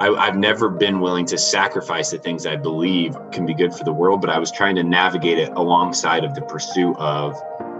[0.00, 3.82] I, have never been willing to sacrifice the things I believe can be good for
[3.82, 7.34] the world, but I was trying to navigate it alongside of the pursuit of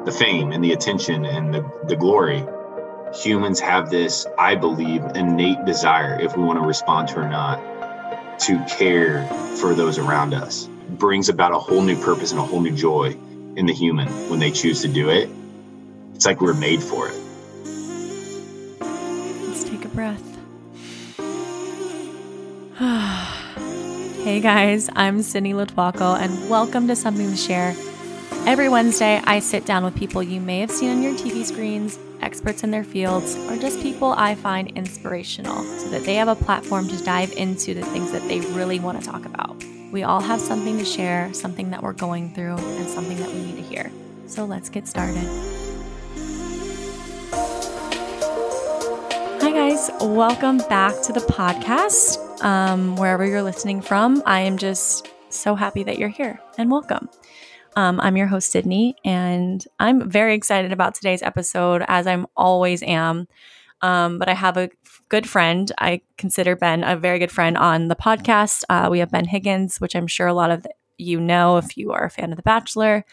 [0.05, 2.45] the fame and the attention and the, the glory.
[3.15, 7.61] Humans have this, I believe, innate desire, if we want to respond to or not,
[8.41, 9.25] to care
[9.61, 10.67] for those around us.
[10.67, 13.17] It brings about a whole new purpose and a whole new joy
[13.55, 15.31] in the human when they choose to do it.
[16.15, 17.15] It's like we're made for it.
[18.81, 20.28] Let's take a breath.
[24.23, 27.75] hey guys, I'm Sydney Lotuaco, and welcome to Something to Share.
[28.47, 31.99] Every Wednesday, I sit down with people you may have seen on your TV screens,
[32.21, 36.37] experts in their fields, or just people I find inspirational so that they have a
[36.37, 39.57] platform to dive into the things that they really want to talk about.
[39.91, 43.43] We all have something to share, something that we're going through, and something that we
[43.43, 43.91] need to hear.
[44.29, 45.27] So let's get started.
[49.43, 49.91] Hi, guys.
[50.01, 54.23] Welcome back to the podcast um, wherever you're listening from.
[54.27, 57.09] I am just so happy that you're here and welcome.
[57.77, 62.83] Um, I'm your host, Sydney, and I'm very excited about today's episode, as I'm always
[62.83, 63.29] am.
[63.83, 64.71] Um, but I have a
[65.09, 65.71] good friend.
[65.79, 68.65] I consider Ben a very good friend on the podcast.
[68.69, 70.67] Uh, we have Ben Higgins, which I'm sure a lot of
[70.97, 73.05] you know if you are a fan of The Bachelor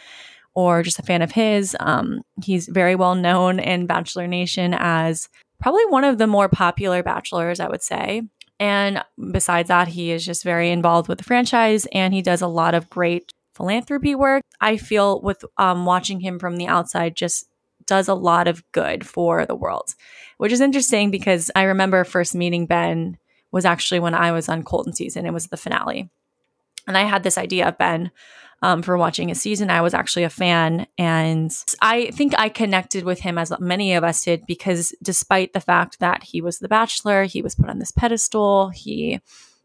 [0.56, 1.76] or just a fan of his.
[1.80, 7.04] Um, he's very well known in Bachelor Nation as probably one of the more popular
[7.04, 8.24] bachelors, I would say.
[8.60, 12.48] And besides that, he is just very involved with the franchise and he does a
[12.48, 14.44] lot of great philanthropy work.
[14.62, 17.48] I feel with um, watching him from the outside, just
[17.86, 19.94] does a lot of good for the world,
[20.38, 23.18] which is interesting because I remember first meeting Ben
[23.52, 25.26] was actually when I was on Colton season.
[25.26, 26.10] It was the finale.
[26.88, 28.12] And I had this idea of Ben
[28.62, 29.70] um, for watching a season.
[29.70, 30.88] I was actually a fan.
[30.98, 35.60] And I think I connected with him as many of us did because despite the
[35.60, 39.20] fact that he was the bachelor, he was put on this pedestal, he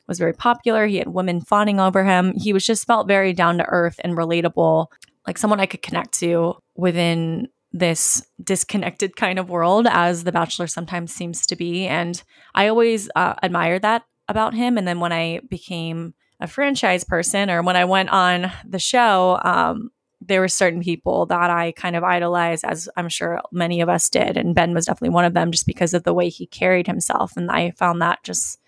[0.06, 2.34] was very popular, he had women fawning over him.
[2.36, 4.86] He was just felt very down to earth and relatable,
[5.26, 10.66] like someone I could connect to within this disconnected kind of world as the bachelor
[10.66, 15.12] sometimes seems to be and i always uh, admired that about him and then when
[15.12, 19.90] i became a franchise person or when I went on the show, um,
[20.20, 24.08] there were certain people that I kind of idolized, as I'm sure many of us
[24.08, 24.36] did.
[24.36, 27.36] And Ben was definitely one of them just because of the way he carried himself.
[27.36, 28.58] And I found that just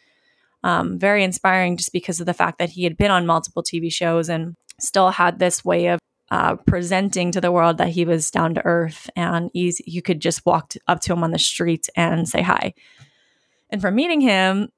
[0.64, 3.92] um, very inspiring just because of the fact that he had been on multiple TV
[3.92, 6.00] shows and still had this way of
[6.30, 9.84] uh, presenting to the world that he was down to earth and easy.
[9.86, 12.72] You could just walk up to him on the street and say hi.
[13.68, 14.70] And from meeting him,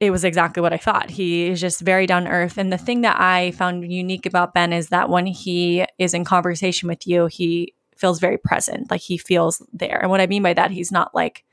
[0.00, 1.10] it was exactly what I thought.
[1.10, 2.58] He is just very down earth.
[2.58, 6.24] And the thing that I found unique about Ben is that when he is in
[6.24, 10.00] conversation with you, he feels very present, like he feels there.
[10.00, 11.44] And what I mean by that, he's not like,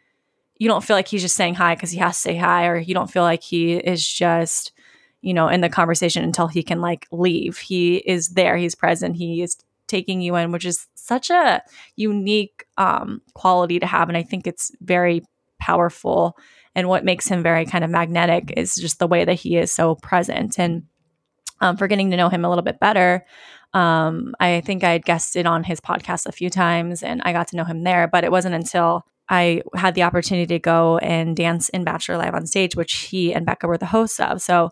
[0.57, 2.78] you don't feel like he's just saying hi because he has to say hi, or
[2.78, 4.72] you don't feel like he is just,
[5.22, 7.59] you know, in the conversation until he can like leave.
[7.59, 9.57] He is there, he's present, he is
[9.88, 11.62] taking you in, which is such a
[11.96, 14.07] unique um, quality to have.
[14.07, 15.24] And I think it's very
[15.59, 16.38] powerful
[16.75, 19.71] and what makes him very kind of magnetic is just the way that he is
[19.71, 20.57] so present.
[20.57, 20.83] And
[21.59, 23.25] um, for getting to know him a little bit better,
[23.73, 27.47] um, I think I had guested on his podcast a few times and I got
[27.50, 28.07] to know him there.
[28.07, 32.33] But it wasn't until I had the opportunity to go and dance in Bachelor Live
[32.33, 34.41] on stage, which he and Becca were the hosts of.
[34.41, 34.71] So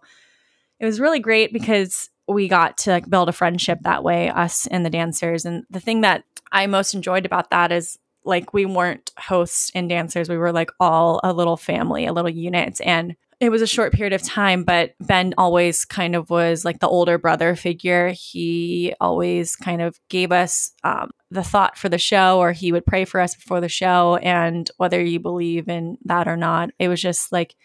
[0.80, 4.68] it was really great because we got to like build a friendship that way, us
[4.68, 5.46] and the dancers.
[5.46, 9.90] And the thing that I most enjoyed about that is like we weren't hosts and
[9.90, 13.68] dancers we were like all a little family a little unit and it was a
[13.68, 18.10] short period of time, but Ben always kind of was like the older brother figure.
[18.10, 22.86] He always kind of gave us um, the thought for the show, or he would
[22.86, 24.18] pray for us before the show.
[24.18, 27.56] And whether you believe in that or not, it was just like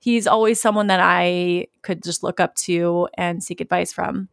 [0.00, 4.28] he's always someone that I could just look up to and seek advice from.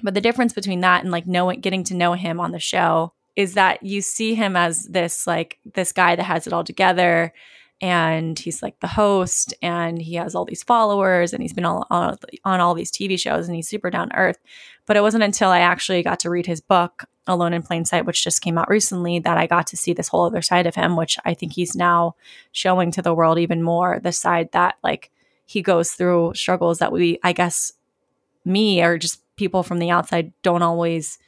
[0.00, 3.14] But the difference between that and like knowing, getting to know him on the show
[3.40, 7.32] is that you see him as this like this guy that has it all together
[7.80, 11.86] and he's like the host and he has all these followers and he's been all,
[11.88, 14.38] on, on all these TV shows and he's super down to earth.
[14.84, 18.04] But it wasn't until I actually got to read his book, Alone in Plain Sight,
[18.04, 20.74] which just came out recently, that I got to see this whole other side of
[20.74, 22.16] him, which I think he's now
[22.52, 25.10] showing to the world even more the side that like
[25.46, 27.72] he goes through struggles that we, I guess,
[28.44, 31.18] me or just people from the outside don't always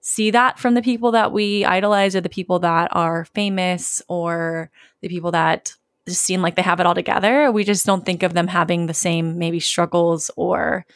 [0.00, 4.70] see that from the people that we idolize or the people that are famous or
[5.02, 5.74] the people that
[6.08, 7.50] just seem like they have it all together.
[7.52, 10.86] We just don't think of them having the same maybe struggles or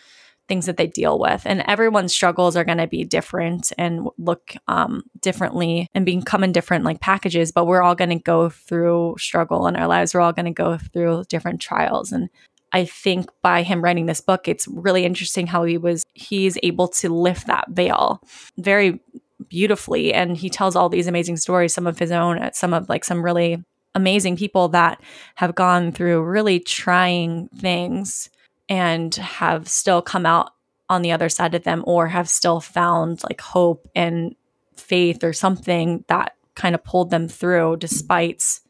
[0.49, 1.43] things that they deal with.
[1.46, 6.43] And everyone's struggles are going to be different and look um, differently and being come
[6.43, 10.14] in different like packages, but we're all going to go through struggle in our lives.
[10.14, 12.12] We're all going to go through different trials.
[12.12, 12.28] And
[12.72, 16.88] I think by him writing this book, it's really interesting how he was, he's able
[16.88, 18.22] to lift that veil
[18.56, 19.00] very
[19.48, 20.14] beautifully.
[20.14, 23.04] And he tells all these amazing stories, some of his own, at some of like
[23.04, 23.62] some really
[23.94, 25.02] amazing people that
[25.34, 28.30] have gone through really trying things
[28.69, 30.52] and have still come out
[30.88, 34.34] on the other side of them or have still found like hope and
[34.76, 38.60] faith or something that kind of pulled them through despite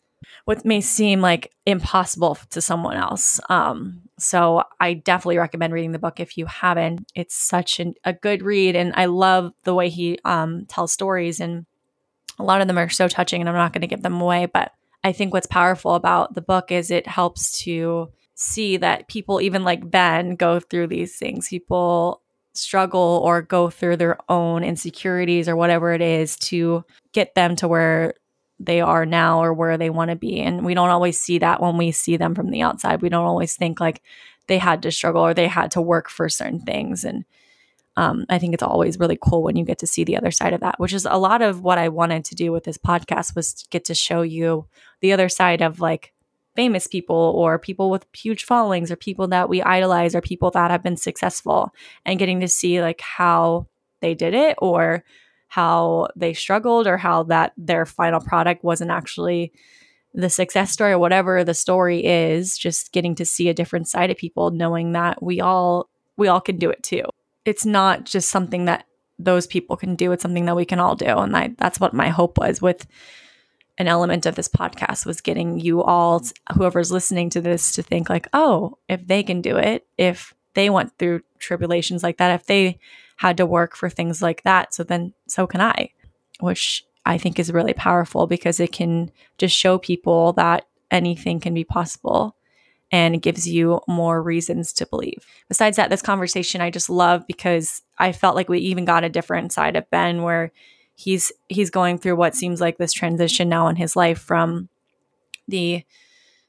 [0.45, 3.41] what may seem like impossible to someone else.
[3.49, 7.11] Um, so I definitely recommend reading the book if you haven't.
[7.15, 11.41] It's such an, a good read, and I love the way he um, tells stories,
[11.41, 11.67] and
[12.39, 13.41] a lot of them are so touching.
[13.41, 14.73] And I'm not going to give them away, but
[15.05, 19.65] I think what's powerful about the book is it helps to see that people, even
[19.65, 21.49] like Ben, go through these things.
[21.49, 22.23] People
[22.55, 27.67] struggle or go through their own insecurities or whatever it is to get them to
[27.69, 28.15] where
[28.65, 30.41] they are now or where they want to be.
[30.41, 33.03] And we don't always see that when we see them from the outside.
[33.03, 34.03] We don't always think like
[34.47, 37.05] they had to struggle or they had to work for certain things.
[37.05, 37.25] And
[37.97, 40.53] um, I think it's always really cool when you get to see the other side
[40.53, 43.37] of that, which is a lot of what I wanted to do with this podcast
[43.37, 44.67] was to get to show you
[45.01, 46.13] the other side of like
[46.55, 50.71] famous people or people with huge followings or people that we idolize or people that
[50.71, 51.75] have been successful
[52.05, 53.67] and getting to see like how
[54.01, 55.05] they did it or
[55.53, 59.53] how they struggled or how that their final product wasn't actually
[60.15, 64.11] the success story or whatever the story is just getting to see a different side
[64.11, 67.05] of people knowing that we all we all can do it too.
[67.45, 68.87] It's not just something that
[69.19, 71.19] those people can do it's something that we can all do.
[71.19, 72.87] And I, that's what my hope was with
[73.77, 76.23] an element of this podcast was getting you all
[76.55, 80.71] whoever's listening to this to think like oh if they can do it if they
[80.71, 82.79] went through tribulations like that if they
[83.23, 84.75] had to work for things like that.
[84.75, 85.91] So then so can I,
[86.41, 91.55] which I think is really powerful because it can just show people that anything can
[91.55, 92.35] be possible
[92.91, 95.25] and it gives you more reasons to believe.
[95.49, 99.09] Besides that, this conversation I just love because I felt like we even got a
[99.09, 100.51] different side of Ben where
[100.97, 104.69] he's he's going through what seems like this transition now in his life from
[105.47, 105.85] the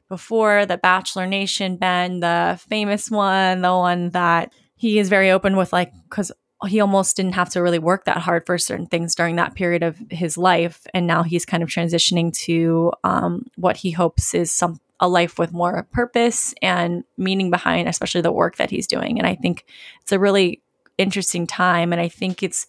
[0.10, 5.56] before the Bachelor Nation Ben, the famous one, the one that he is very open
[5.56, 6.32] with like cuz
[6.66, 9.84] he almost didn't have to really work that hard for certain things during that period
[9.84, 10.86] of his life.
[10.94, 15.38] And now he's kind of transitioning to um, what he hopes is some a life
[15.38, 19.18] with more purpose and meaning behind especially the work that he's doing.
[19.20, 19.66] And i think
[20.02, 20.62] it's a really
[20.98, 21.92] interesting time.
[21.92, 22.68] And i think it's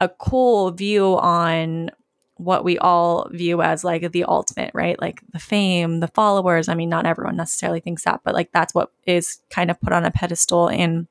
[0.00, 1.90] a cool view on
[2.36, 5.00] what we all view as like the ultimate right?
[5.00, 6.68] Like the fame the followers.
[6.68, 9.94] I mean not everyone necessarily thinks that but like that's what is kind of put
[9.94, 11.08] on a pedestal in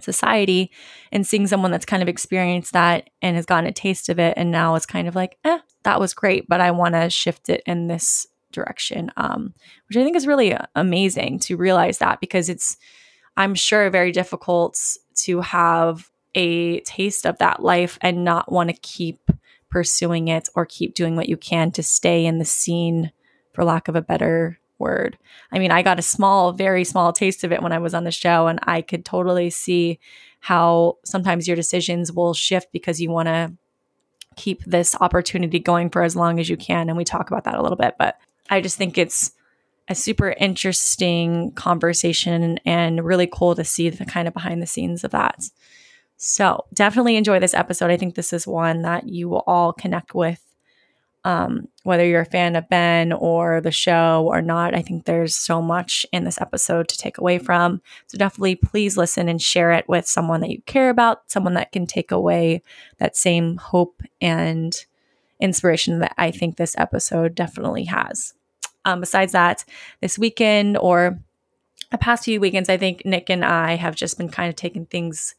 [0.00, 0.70] society
[1.12, 4.34] and seeing someone that's kind of experienced that and has gotten a taste of it
[4.36, 7.48] and now it's kind of like eh that was great but i want to shift
[7.48, 9.52] it in this direction um,
[9.88, 12.76] which i think is really amazing to realize that because it's
[13.36, 14.78] i'm sure very difficult
[15.14, 19.30] to have a taste of that life and not want to keep
[19.68, 23.12] pursuing it or keep doing what you can to stay in the scene
[23.52, 25.18] for lack of a better word.
[25.52, 28.04] I mean, I got a small, very small taste of it when I was on
[28.04, 29.98] the show, and I could totally see
[30.40, 33.52] how sometimes your decisions will shift because you want to
[34.36, 36.88] keep this opportunity going for as long as you can.
[36.88, 38.18] And we talk about that a little bit, but
[38.50, 39.32] I just think it's
[39.88, 45.02] a super interesting conversation and really cool to see the kind of behind the scenes
[45.02, 45.42] of that.
[46.18, 47.90] So definitely enjoy this episode.
[47.90, 50.42] I think this is one that you will all connect with
[51.28, 55.34] Um, whether you're a fan of Ben or the show or not, I think there's
[55.36, 57.82] so much in this episode to take away from.
[58.06, 61.70] So definitely please listen and share it with someone that you care about, someone that
[61.70, 62.62] can take away
[62.96, 64.74] that same hope and
[65.38, 68.32] inspiration that I think this episode definitely has.
[68.86, 69.66] Um, besides that,
[70.00, 71.20] this weekend or
[71.90, 74.86] the past few weekends, I think Nick and I have just been kind of taking
[74.86, 75.34] things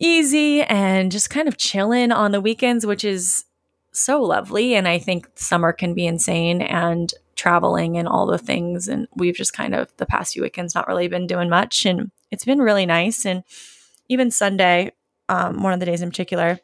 [0.00, 3.44] easy and just kind of chilling on the weekends, which is
[3.92, 4.74] so lovely.
[4.74, 8.88] And I think summer can be insane and traveling and all the things.
[8.88, 11.86] And we've just kind of the past few weekends not really been doing much.
[11.86, 13.24] And it's been really nice.
[13.24, 13.44] And
[14.08, 14.92] even Sunday,
[15.28, 16.58] um, one of the days in particular,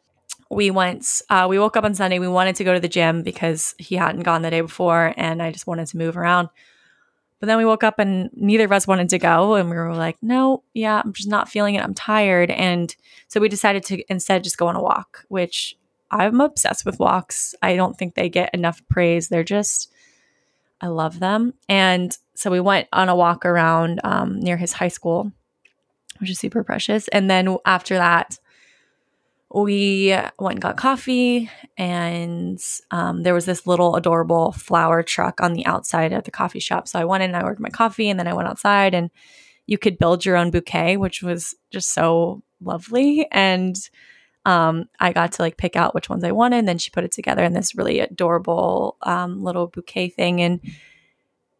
[0.49, 2.17] we went, uh, we woke up on Sunday.
[2.19, 5.13] We wanted to go to the gym because he hadn't gone the day before.
[5.15, 6.49] And I just wanted to move around.
[7.39, 9.55] But then we woke up and neither of us wanted to go.
[9.55, 11.83] And we were like, no, yeah, I'm just not feeling it.
[11.83, 12.51] I'm tired.
[12.51, 12.93] And
[13.27, 15.77] so we decided to instead just go on a walk, which
[16.11, 17.55] I'm obsessed with walks.
[17.61, 19.29] I don't think they get enough praise.
[19.29, 19.91] They're just,
[20.81, 21.53] I love them.
[21.67, 25.31] And so we went on a walk around um, near his high school,
[26.19, 27.07] which is super precious.
[27.09, 28.39] And then after that,
[29.51, 32.61] we went and got coffee, and
[32.91, 36.87] um, there was this little adorable flower truck on the outside of the coffee shop.
[36.87, 39.09] So I went in and I ordered my coffee, and then I went outside, and
[39.65, 43.27] you could build your own bouquet, which was just so lovely.
[43.31, 43.75] And
[44.45, 46.57] um, I got to like pick out which ones I wanted.
[46.57, 50.41] And then she put it together in this really adorable um, little bouquet thing.
[50.41, 50.61] And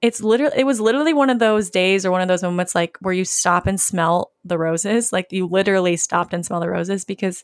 [0.01, 2.97] it's literally, it was literally one of those days or one of those moments like
[3.01, 5.11] where you stop and smell the roses.
[5.11, 7.43] Like you literally stopped and smell the roses because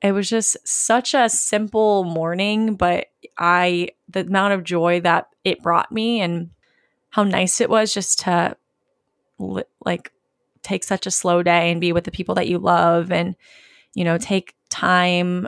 [0.00, 2.76] it was just such a simple morning.
[2.76, 6.50] But I, the amount of joy that it brought me and
[7.10, 8.56] how nice it was just to
[9.84, 10.12] like
[10.62, 13.34] take such a slow day and be with the people that you love and
[13.94, 15.46] you know, take time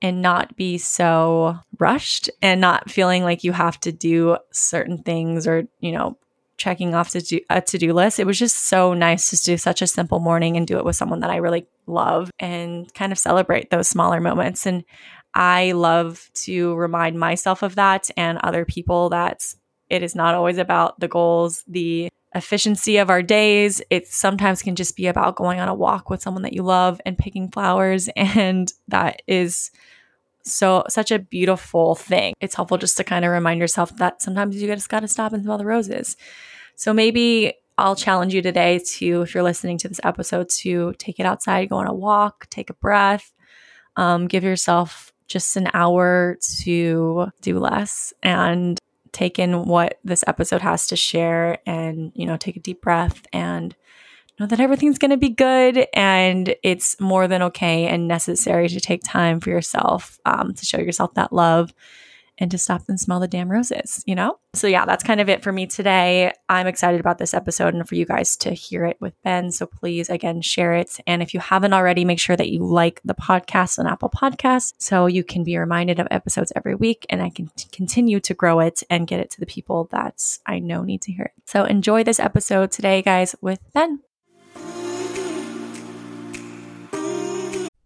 [0.00, 5.46] and not be so rushed and not feeling like you have to do certain things
[5.46, 6.18] or, you know,
[6.56, 8.20] checking off to do a to-do list.
[8.20, 10.96] It was just so nice to do such a simple morning and do it with
[10.96, 14.66] someone that I really love and kind of celebrate those smaller moments.
[14.66, 14.84] And
[15.34, 19.54] I love to remind myself of that and other people that
[19.92, 23.82] it is not always about the goals, the efficiency of our days.
[23.90, 26.98] It sometimes can just be about going on a walk with someone that you love
[27.04, 28.08] and picking flowers.
[28.16, 29.70] And that is
[30.44, 32.32] so such a beautiful thing.
[32.40, 35.34] It's helpful just to kind of remind yourself that sometimes you just got to stop
[35.34, 36.16] and smell the roses.
[36.74, 41.20] So maybe I'll challenge you today to, if you're listening to this episode, to take
[41.20, 43.30] it outside, go on a walk, take a breath,
[43.96, 48.78] um, give yourself just an hour to do less and
[49.12, 53.26] take in what this episode has to share and, you know, take a deep breath
[53.32, 53.74] and
[54.42, 58.80] know that everything's going to be good and it's more than okay and necessary to
[58.80, 61.72] take time for yourself um, to show yourself that love
[62.38, 64.38] and to stop and smell the damn roses, you know?
[64.54, 66.32] So, yeah, that's kind of it for me today.
[66.48, 69.50] I'm excited about this episode and for you guys to hear it with Ben.
[69.50, 70.98] So, please, again, share it.
[71.06, 74.74] And if you haven't already, make sure that you like the podcast on Apple Podcasts
[74.78, 78.34] so you can be reminded of episodes every week and I can t- continue to
[78.34, 81.32] grow it and get it to the people that I know need to hear it.
[81.46, 84.00] So, enjoy this episode today, guys, with Ben.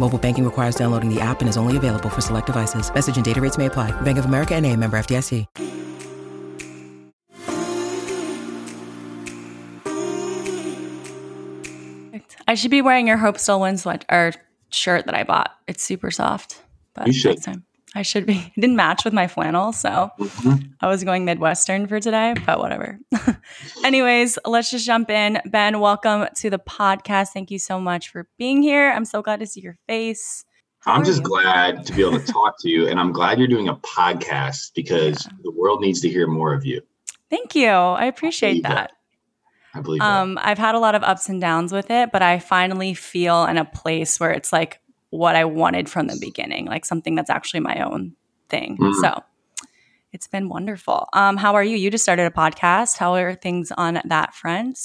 [0.00, 2.92] Mobile banking requires downloading the app and is only available for select devices.
[2.92, 3.90] Message and data rates may apply.
[4.02, 5.46] Bank of America and a member FDIC.
[12.46, 14.32] I should be wearing your Hope Still Wins sweat or
[14.70, 15.54] shirt that I bought.
[15.66, 16.62] It's super soft.
[16.94, 17.30] But You should.
[17.32, 17.64] next time.
[17.98, 18.34] I should be.
[18.56, 20.70] It didn't match with my flannel, so Mhm.
[20.80, 23.00] I was going Midwestern for today, but whatever.
[23.84, 25.40] Anyways, let's just jump in.
[25.46, 27.30] Ben, welcome to the podcast.
[27.34, 28.92] Thank you so much for being here.
[28.92, 30.44] I'm so glad to see your face.
[30.78, 31.24] How I'm just you?
[31.24, 34.74] glad to be able to talk to you, and I'm glad you're doing a podcast
[34.76, 36.80] because the world needs to hear more of you.
[37.30, 37.66] Thank you.
[37.68, 38.92] I appreciate believe that.
[39.74, 39.78] that.
[39.78, 40.20] I believe that.
[40.22, 43.44] Um, I've had a lot of ups and downs with it, but I finally feel
[43.46, 44.78] in a place where it's like
[45.10, 48.14] what I wanted from the beginning, like something that's actually my own
[48.48, 48.76] thing.
[48.78, 48.94] Mhm.
[49.00, 49.22] So
[50.12, 51.08] it's been wonderful.
[51.12, 51.76] Um, how are you?
[51.76, 52.98] You just started a podcast.
[52.98, 54.78] How are things on that front?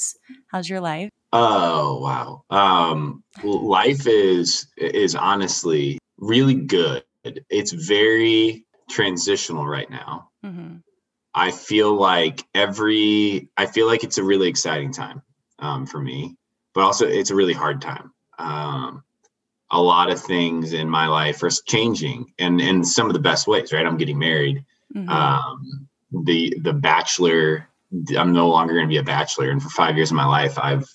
[0.48, 1.10] How's your life?
[1.32, 2.44] Oh wow.
[2.50, 7.04] Um life is is honestly really good.
[7.24, 10.30] It's very transitional right now.
[10.42, 10.76] hmm
[11.36, 15.20] I feel like every, I feel like it's a really exciting time
[15.58, 16.36] um, for me,
[16.74, 18.12] but also it's a really hard time.
[18.38, 19.02] Um,
[19.74, 23.48] a lot of things in my life are changing and in some of the best
[23.48, 23.84] ways, right?
[23.84, 24.64] I'm getting married.
[24.94, 25.08] Mm-hmm.
[25.08, 25.88] Um,
[26.24, 27.68] the, the bachelor,
[28.16, 29.50] I'm no longer going to be a bachelor.
[29.50, 30.88] And for five years of my life, I've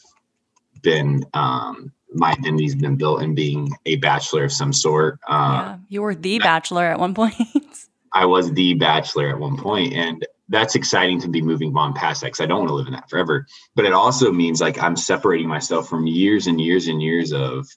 [0.82, 5.20] been, um, my identity's been built in being a bachelor of some sort.
[5.28, 7.36] Uh, yeah, you were the bachelor at one point.
[8.14, 12.22] I was the bachelor at one point, and that's exciting to be moving on past
[12.22, 13.46] that because I don't want to live in that forever.
[13.76, 17.68] But it also means like I'm separating myself from years and years and years of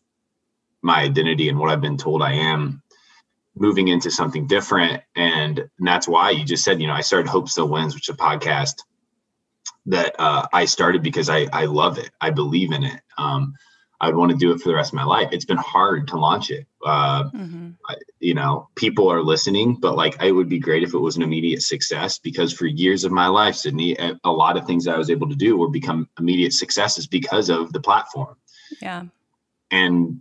[0.83, 2.83] my identity and what I've been told I am,
[3.55, 5.03] moving into something different.
[5.17, 8.09] And, and that's why you just said, you know, I started Hope Still Wins, which
[8.09, 8.75] is a podcast
[9.87, 12.11] that uh, I started because I I love it.
[12.21, 13.01] I believe in it.
[13.19, 13.55] Um,
[14.01, 15.29] I would want to do it for the rest of my life.
[15.31, 16.67] It's been hard to launch it.
[16.85, 17.71] Uh, mm-hmm.
[18.19, 21.23] You know, people are listening, but like it would be great if it was an
[21.23, 25.09] immediate success because for years of my life, Sydney, a lot of things I was
[25.09, 28.35] able to do were become immediate successes because of the platform.
[28.81, 29.05] Yeah.
[29.71, 30.21] And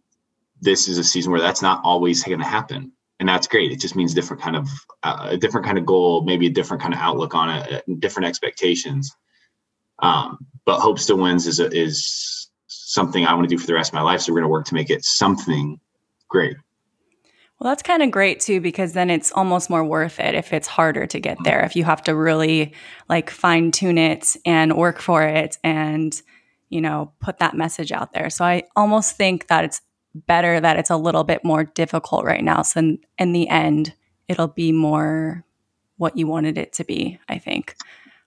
[0.62, 2.92] this is a season where that's not always going to happen.
[3.20, 3.72] And that's great.
[3.72, 4.68] It just means different kind of
[5.04, 7.82] uh, a different kind of goal, maybe a different kind of outlook on it, uh,
[8.00, 9.16] different expectations.
[10.00, 13.76] Um, but hope still wins is a, is something I want to do for the
[13.76, 14.22] rest of my life.
[14.22, 15.80] So we're going to work to make it something
[16.30, 16.58] great.
[17.60, 20.68] Well, that's kind of great too, because then it's almost more worth it if it's
[20.68, 22.74] harder to get there, if you have to really
[23.08, 26.20] like fine tune it and work for it and,
[26.70, 28.32] you know, put that message out there.
[28.32, 29.82] So I almost think that it's
[30.14, 32.62] better that it's a little bit more difficult right now.
[32.62, 33.94] So in, in the end,
[34.28, 35.44] it'll be more
[35.98, 37.76] what you wanted it to be, I think.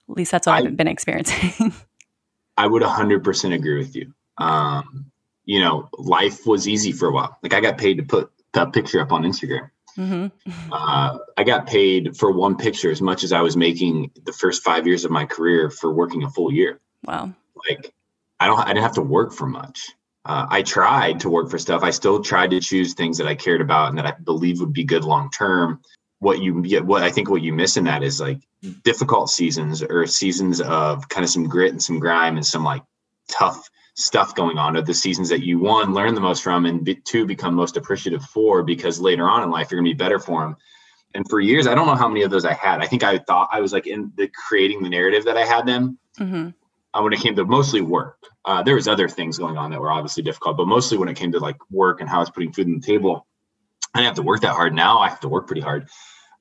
[0.09, 1.73] At least that's what I, have been experiencing.
[2.57, 5.11] I would 100% agree with you um,
[5.45, 7.37] you know, life was easy for a while.
[7.43, 9.69] Like I got paid to put that picture up on Instagram.
[9.97, 10.27] Mm-hmm.
[10.71, 14.63] Uh, I got paid for one picture as much as I was making the first
[14.63, 16.81] five years of my career for working a full year.
[17.05, 17.31] Wow.
[17.69, 17.93] Like
[18.39, 19.91] I don't, I didn't have to work for much.
[20.25, 21.83] Uh, I tried to work for stuff.
[21.83, 24.73] I still tried to choose things that I cared about and that I believe would
[24.73, 25.81] be good long term.
[26.19, 28.39] What you what I think what you miss in that is like
[28.83, 32.81] difficult seasons or seasons of kind of some grit and some grime and some like
[33.29, 36.97] tough stuff going on are the seasons that you one learn the most from and
[37.05, 40.41] two become most appreciative for because later on in life you're to be better for
[40.41, 40.55] them
[41.13, 43.17] and for years i don't know how many of those i had i think i
[43.17, 46.49] thought i was like in the creating the narrative that i had them mm-hmm.
[46.95, 49.79] Uh, when it came to mostly work uh, there was other things going on that
[49.79, 52.29] were obviously difficult but mostly when it came to like work and how i was
[52.29, 53.27] putting food on the table
[53.93, 55.87] i didn't have to work that hard now i have to work pretty hard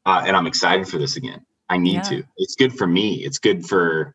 [0.06, 2.02] uh, and i'm excited for this again i need yeah.
[2.02, 4.14] to it's good for me it's good for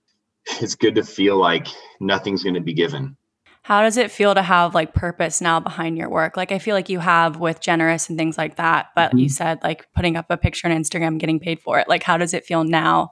[0.62, 1.68] it's good to feel like
[2.00, 3.16] nothing's going to be given
[3.62, 6.36] how does it feel to have like purpose now behind your work?
[6.36, 9.20] Like I feel like you have with Generous and things like that, but mm-hmm.
[9.20, 11.88] you said like putting up a picture on Instagram, getting paid for it.
[11.88, 13.12] Like how does it feel now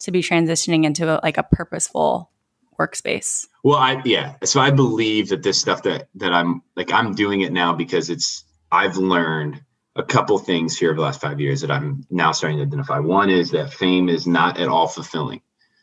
[0.00, 2.30] to be transitioning into a, like a purposeful
[2.76, 3.46] workspace?
[3.64, 4.36] Well, I yeah.
[4.44, 8.10] So I believe that this stuff that that I'm like I'm doing it now because
[8.10, 9.62] it's I've learned
[9.96, 12.98] a couple things here over the last five years that I'm now starting to identify.
[12.98, 15.40] One is that fame is not at all fulfilling.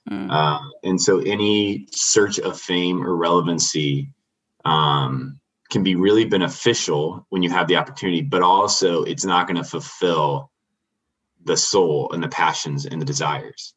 [0.09, 0.29] Mm.
[0.29, 4.11] Uh, and so any search of fame or relevancy
[4.65, 5.39] um,
[5.71, 9.63] can be really beneficial when you have the opportunity, but also it's not going to
[9.63, 10.51] fulfill
[11.45, 13.73] the soul and the passions and the desires.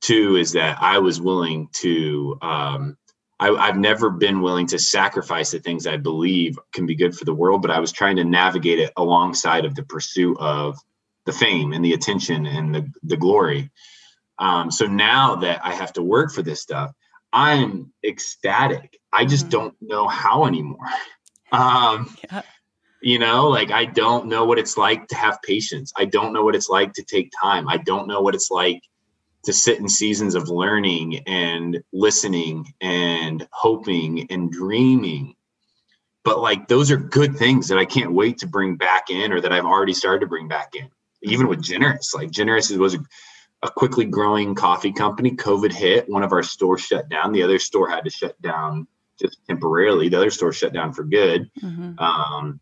[0.00, 2.96] Two is that I was willing to, um,
[3.40, 7.24] I, I've never been willing to sacrifice the things I believe can be good for
[7.24, 10.78] the world, but I was trying to navigate it alongside of the pursuit of
[11.24, 13.70] the fame and the attention and the, the glory.
[14.38, 16.92] Um, so now that I have to work for this stuff,
[17.32, 18.98] I'm ecstatic.
[19.12, 19.50] I just mm-hmm.
[19.50, 20.86] don't know how anymore.
[21.50, 22.42] Um, yeah.
[23.00, 25.94] You know, like I don't know what it's like to have patience.
[25.96, 27.66] I don't know what it's like to take time.
[27.70, 28.82] I don't know what it's like
[29.48, 35.34] to sit in seasons of learning and listening and hoping and dreaming.
[36.22, 39.40] But like those are good things that I can't wait to bring back in or
[39.40, 40.88] that I've already started to bring back in.
[41.22, 42.98] Even with Generous, like Generous was a
[43.62, 45.34] a quickly growing coffee company.
[45.34, 47.32] COVID hit, one of our stores shut down.
[47.32, 48.86] The other store had to shut down
[49.18, 50.08] just temporarily.
[50.10, 51.50] The other store shut down for good.
[51.60, 51.98] Mm-hmm.
[51.98, 52.60] Um,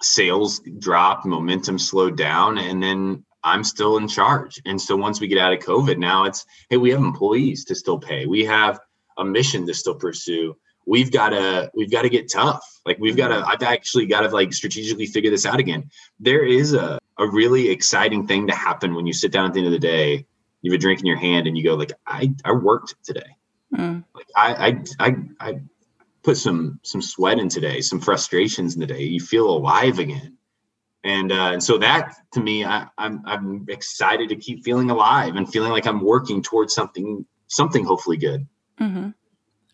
[0.00, 4.60] sales dropped, momentum slowed down, and then I'm still in charge.
[4.64, 7.74] And so once we get out of COVID, now it's hey, we have employees to
[7.74, 8.26] still pay.
[8.26, 8.80] We have
[9.18, 10.56] a mission to still pursue.
[10.86, 12.64] We've got to we've got to get tough.
[12.84, 13.36] Like we've got to.
[13.36, 13.50] Mm-hmm.
[13.50, 15.90] I've actually got to like strategically figure this out again.
[16.18, 19.60] There is a a really exciting thing to happen when you sit down at the
[19.60, 20.26] end of the day,
[20.62, 23.36] you have a drink in your hand and you go like, I, I worked today.
[23.74, 24.04] Mm.
[24.14, 24.66] Like I,
[24.98, 25.60] I, I, I
[26.22, 29.02] put some, some sweat in today, some frustrations in the day.
[29.02, 30.36] You feel alive again.
[31.04, 35.36] And uh, and so that to me, I, I'm I'm excited to keep feeling alive
[35.36, 38.46] and feeling like I'm working towards something something hopefully good.
[38.80, 39.10] Mm-hmm.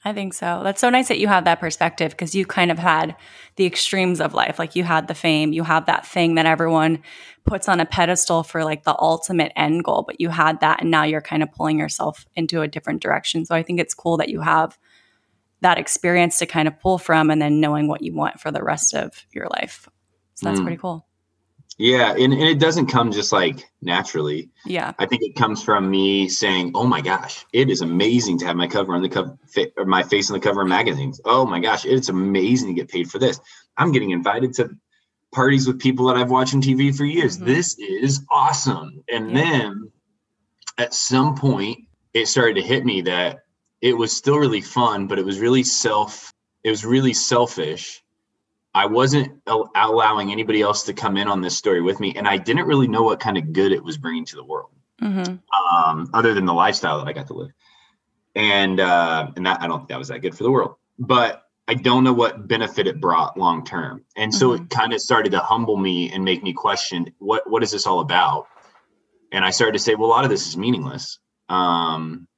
[0.02, 0.62] I think so.
[0.64, 3.14] That's so nice that you have that perspective because you kind of had
[3.56, 4.58] the extremes of life.
[4.58, 7.02] Like you had the fame, you have that thing that everyone
[7.44, 10.90] puts on a pedestal for like the ultimate end goal, but you had that and
[10.90, 13.44] now you're kind of pulling yourself into a different direction.
[13.44, 14.78] So I think it's cool that you have
[15.60, 18.62] that experience to kind of pull from and then knowing what you want for the
[18.62, 19.86] rest of your life.
[20.34, 20.64] So that's mm.
[20.64, 21.06] pretty cool.
[21.80, 24.50] Yeah, and, and it doesn't come just like naturally.
[24.66, 28.44] Yeah, I think it comes from me saying, "Oh my gosh, it is amazing to
[28.44, 29.38] have my cover on the cover,
[29.78, 31.22] or my face on the cover of magazines.
[31.24, 33.40] Oh my gosh, it's amazing to get paid for this.
[33.78, 34.76] I'm getting invited to
[35.32, 37.36] parties with people that I've watched on TV for years.
[37.36, 37.46] Mm-hmm.
[37.46, 39.42] This is awesome." And yeah.
[39.42, 39.92] then
[40.76, 41.78] at some point,
[42.12, 43.38] it started to hit me that
[43.80, 46.34] it was still really fun, but it was really self.
[46.62, 48.02] It was really selfish
[48.74, 52.36] I wasn't allowing anybody else to come in on this story with me, and I
[52.36, 54.70] didn't really know what kind of good it was bringing to the world,
[55.02, 55.36] mm-hmm.
[55.76, 57.50] um, other than the lifestyle that I got to live.
[58.36, 61.42] And uh, and that I don't think that was that good for the world, but
[61.66, 64.04] I don't know what benefit it brought long term.
[64.16, 64.64] And so mm-hmm.
[64.64, 67.86] it kind of started to humble me and make me question what what is this
[67.86, 68.46] all about.
[69.32, 71.18] And I started to say, well, a lot of this is meaningless.
[71.48, 72.28] Um,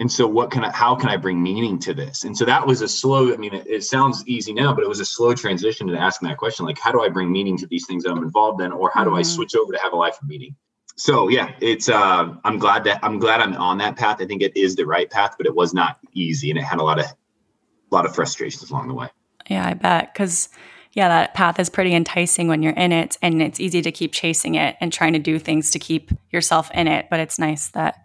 [0.00, 2.24] and so what can i how can i bring meaning to this?
[2.24, 4.88] And so that was a slow i mean it, it, sounds easy now but it
[4.88, 7.66] was a slow transition to asking that question like how do i bring meaning to
[7.66, 9.18] these things that i'm involved in or how do mm-hmm.
[9.18, 10.56] i switch over to have a life of meaning?
[10.96, 14.16] So yeah it's uh i'm glad that i'm glad i'm on that path.
[14.20, 16.80] I think it is the right path but it was not easy and it had
[16.80, 19.08] a lot of a lot of frustrations along the way.
[19.48, 20.48] Yeah i bet because
[20.92, 24.12] yeah that path is pretty enticing when you're in it and it's easy to keep
[24.12, 27.68] chasing it and trying to do things to keep yourself in it but it's nice
[27.68, 28.04] that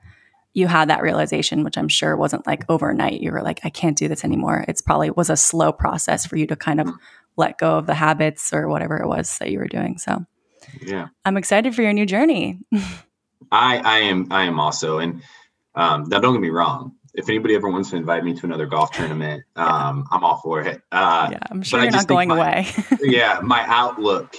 [0.56, 3.20] you had that realization, which I'm sure wasn't like overnight.
[3.20, 4.64] You were like, I can't do this anymore.
[4.70, 6.98] It's probably was a slow process for you to kind of mm-hmm.
[7.36, 9.98] let go of the habits or whatever it was that you were doing.
[9.98, 10.26] So
[10.82, 12.62] yeah, I'm excited for your new journey.
[13.52, 15.22] I I am I am also, and
[15.76, 16.94] um, now don't get me wrong.
[17.14, 20.62] If anybody ever wants to invite me to another golf tournament, um, I'm all for
[20.62, 20.82] it.
[20.90, 22.68] Uh, yeah, I'm sure you're not going my, away.
[23.02, 24.38] yeah, my outlook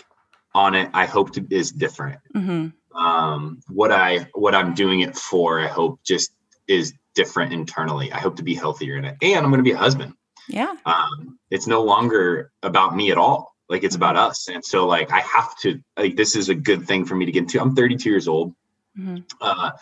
[0.54, 2.20] on it, I hope to, is different.
[2.34, 5.60] Mm-hmm um, what I what I'm doing it for.
[5.60, 6.32] I hope just
[6.68, 8.12] is different internally.
[8.12, 10.14] I hope to be healthier in it, and I'm going to be a husband.
[10.48, 10.74] Yeah.
[10.84, 13.54] Um, it's no longer about me at all.
[13.68, 15.80] Like it's about us, and so like I have to.
[15.96, 17.60] Like this is a good thing for me to get into.
[17.60, 18.54] I'm 32 years old.
[18.98, 19.18] Mm-hmm.
[19.40, 19.72] Uh,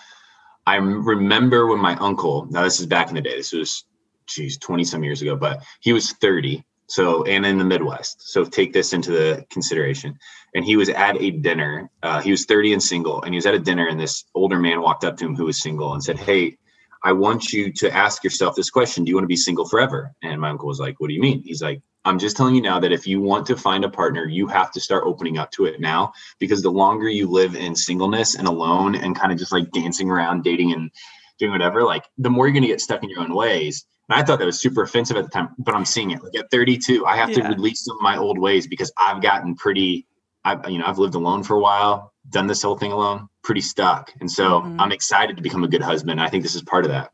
[0.66, 2.46] I remember when my uncle.
[2.50, 3.37] Now this is back in the day.
[3.37, 3.85] This was,
[4.27, 5.37] geez, 20 some years ago.
[5.37, 6.64] But he was 30.
[6.87, 8.31] So and in the Midwest.
[8.31, 10.18] So take this into the consideration
[10.55, 11.90] and he was at a dinner.
[12.03, 14.59] Uh, he was 30 and single, and he was at a dinner, and this older
[14.59, 16.57] man walked up to him who was single and said, Hey,
[17.03, 20.12] I want you to ask yourself this question Do you want to be single forever?
[20.23, 21.42] And my uncle was like, What do you mean?
[21.42, 24.27] He's like, I'm just telling you now that if you want to find a partner,
[24.27, 27.75] you have to start opening up to it now because the longer you live in
[27.75, 30.90] singleness and alone and kind of just like dancing around, dating and
[31.38, 33.87] doing whatever, like the more you're going to get stuck in your own ways.
[34.09, 36.23] And I thought that was super offensive at the time, but I'm seeing it.
[36.23, 37.49] Like at 32, I have yeah.
[37.49, 40.07] to release some of my old ways because I've gotten pretty
[40.45, 43.62] I've you know, I've lived alone for a while, done this whole thing alone, pretty
[43.62, 44.12] stuck.
[44.21, 44.81] And so mm-hmm.
[44.81, 46.21] I'm excited to become a good husband.
[46.21, 47.12] I think this is part of that.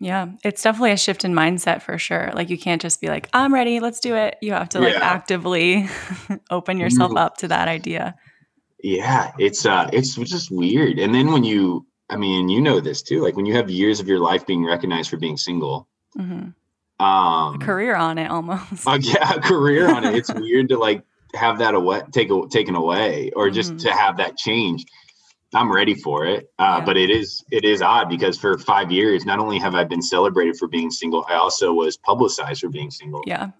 [0.00, 2.30] Yeah, it's definitely a shift in mindset for sure.
[2.34, 4.36] Like you can't just be like, I'm ready, let's do it.
[4.40, 5.00] You have to like yeah.
[5.00, 5.88] actively
[6.50, 7.18] open yourself mm-hmm.
[7.18, 8.16] up to that idea.
[8.82, 10.98] Yeah, it's uh it's just weird.
[10.98, 14.00] And then when you I mean, you know this too, like when you have years
[14.00, 15.88] of your life being recognized for being single.
[16.18, 17.04] Mm-hmm.
[17.04, 18.86] Um, a career on it almost.
[18.86, 20.14] Uh, yeah, a career on it.
[20.14, 21.02] It's weird to like
[21.34, 23.88] have that away, take taken away, or just mm-hmm.
[23.88, 24.84] to have that change.
[25.52, 26.84] I'm ready for it, uh, yeah.
[26.84, 30.02] but it is it is odd because for five years, not only have I been
[30.02, 33.22] celebrated for being single, I also was publicized for being single.
[33.26, 33.50] Yeah,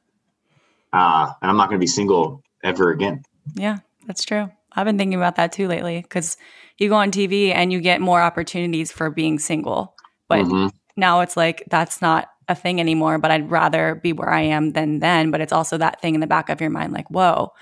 [0.92, 3.22] uh, and I'm not going to be single ever again.
[3.54, 4.50] Yeah, that's true.
[4.72, 6.36] I've been thinking about that too lately because
[6.78, 9.94] you go on TV and you get more opportunities for being single,
[10.28, 10.68] but mm-hmm.
[10.96, 14.72] now it's like that's not a thing anymore, but I'd rather be where I am
[14.72, 15.30] than then.
[15.30, 17.52] But it's also that thing in the back of your mind, like, whoa,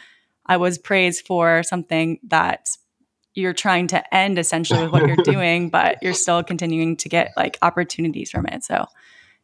[0.46, 2.68] I was praised for something that
[3.34, 7.32] you're trying to end essentially with what you're doing, but you're still continuing to get
[7.36, 8.64] like opportunities from it.
[8.64, 8.86] So,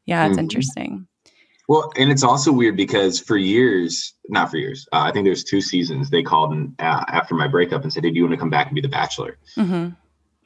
[0.05, 0.40] yeah, it's mm-hmm.
[0.40, 1.07] interesting.
[1.68, 5.44] Well, and it's also weird because for years, not for years, uh, I think there's
[5.44, 8.33] two seasons they called in, uh, after my breakup and said, "Hey, do you want
[8.33, 9.90] to come back and be the Bachelor?" Mm-hmm.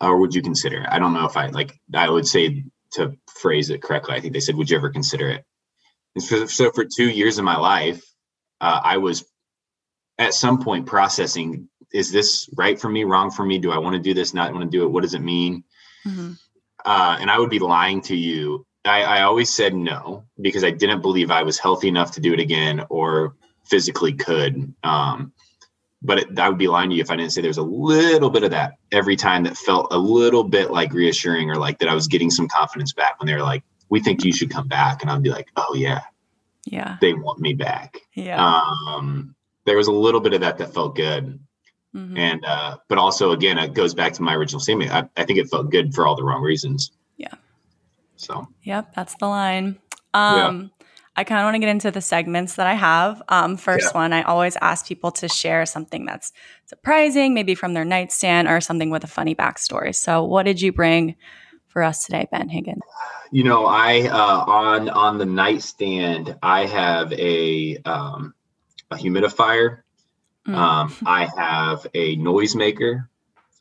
[0.01, 0.85] Or would you consider?
[0.89, 1.79] I don't know if I like.
[1.95, 5.29] I would say to phrase it correctly, I think they said, "Would you ever consider
[5.31, 5.45] it?"
[6.19, 8.03] So, so, for two years of my life,
[8.61, 9.25] uh, I was
[10.19, 13.05] at some point processing: Is this right for me?
[13.05, 13.59] Wrong for me?
[13.59, 14.35] Do I want to do this?
[14.35, 14.91] Not want to do it?
[14.91, 15.65] What does it mean?
[16.07, 16.33] Mm-hmm.
[16.85, 18.67] Uh, and I would be lying to you.
[18.85, 22.33] I, I always said no because I didn't believe I was healthy enough to do
[22.33, 24.75] it again or physically could.
[24.83, 25.33] Um,
[26.05, 28.31] but it, I would be lying to you if I didn't say there's a little
[28.31, 31.89] bit of that every time that felt a little bit like reassuring or like that
[31.89, 34.67] I was getting some confidence back when they were like, "We think you should come
[34.69, 36.01] back," and I'd be like, "Oh yeah,
[36.67, 36.97] Yeah.
[37.01, 38.43] they want me back." Yeah.
[38.45, 39.35] Um,
[39.65, 41.39] there was a little bit of that that felt good,
[41.95, 42.19] Mhm.
[42.19, 44.91] and uh, but also again, it goes back to my original statement.
[44.91, 46.91] I, I think it felt good for all the wrong reasons.
[47.17, 47.35] Yeah.
[48.17, 49.79] So Yep, that's the line.
[50.15, 50.72] Um,
[51.15, 53.23] I kind of want to get into the segments that I have.
[53.29, 56.33] Um, first one, I always ask people to share something that's
[56.65, 59.95] surprising, maybe from their nightstand or something with a funny backstory.
[59.95, 61.17] So, what did you bring
[61.69, 62.81] for us today, Ben Higgins?
[63.31, 68.35] You know, I uh, on on the nightstand, I have a um,
[68.91, 69.83] a humidifier.
[70.47, 70.55] Mm.
[70.55, 73.07] Um, I have a noisemaker.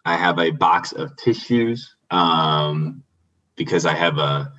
[0.05, 3.03] I have a box of tissues um,
[3.55, 4.51] because I have a,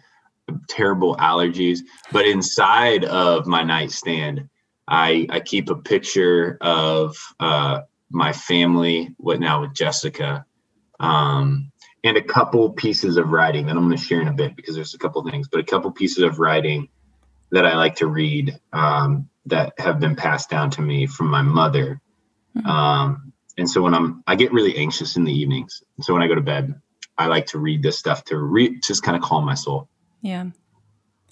[0.69, 1.81] terrible allergies.
[2.11, 4.49] But inside of my nightstand,
[4.89, 9.15] I I keep a picture of uh, my family.
[9.19, 10.45] What now with Jessica?
[11.01, 11.73] Um,
[12.05, 14.75] and a couple pieces of writing that I'm going to share in a bit because
[14.75, 16.89] there's a couple things, but a couple pieces of writing
[17.53, 21.43] that I like to read um, that have been passed down to me from my
[21.43, 22.01] mother.
[22.57, 22.67] Mhm.
[22.67, 25.83] Um, and so when I'm, I get really anxious in the evenings.
[26.01, 26.81] So when I go to bed,
[27.19, 29.89] I like to read this stuff to re- just kind of calm my soul.
[30.23, 30.47] Yeah.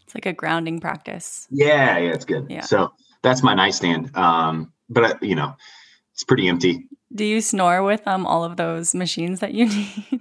[0.04, 1.46] It's like a grounding practice.
[1.50, 2.46] Yeah, yeah, it's good.
[2.50, 2.62] Yeah.
[2.62, 4.14] So that's my nightstand.
[4.16, 5.54] Um, but I, you know,
[6.12, 6.86] it's pretty empty.
[7.14, 10.20] Do you snore with um all of those machines that you need?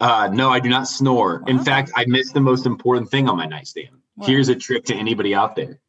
[0.00, 1.44] Uh, no, I do not snore.
[1.46, 3.90] In fact, I missed the most important thing on my nightstand.
[4.24, 5.80] Here's a trick to anybody out there.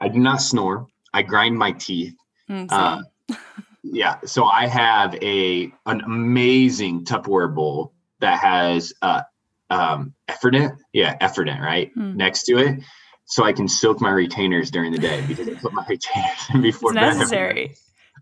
[0.00, 0.86] I do not snore.
[1.12, 2.14] I grind my teeth.
[2.48, 3.02] Mm, Uh,
[3.82, 4.18] yeah.
[4.24, 9.22] So I have a an amazing Tupperware bowl that has uh
[9.70, 10.76] um Efferdent.
[10.92, 11.90] Yeah, Efferdent, right?
[11.94, 12.16] Hmm.
[12.16, 12.80] Next to it.
[13.24, 16.62] So I can soak my retainers during the day because I put my retainers in
[16.62, 17.74] before it's bed necessary.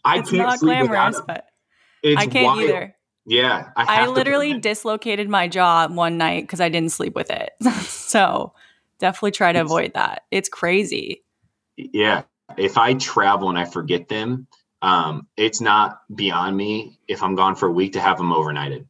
[0.04, 1.46] I it's can't not sleep glamorous, but
[2.02, 2.60] It's I can't wild.
[2.60, 2.96] either.
[3.26, 3.70] Yeah.
[3.76, 7.50] I, I literally dislocated my jaw one night because I didn't sleep with it.
[7.86, 8.52] so
[8.98, 10.22] definitely try to It's- avoid that.
[10.30, 11.22] It's crazy.
[11.76, 12.22] yeah
[12.56, 14.46] if i travel and i forget them
[14.82, 18.86] um it's not beyond me if i'm gone for a week to have them overnighted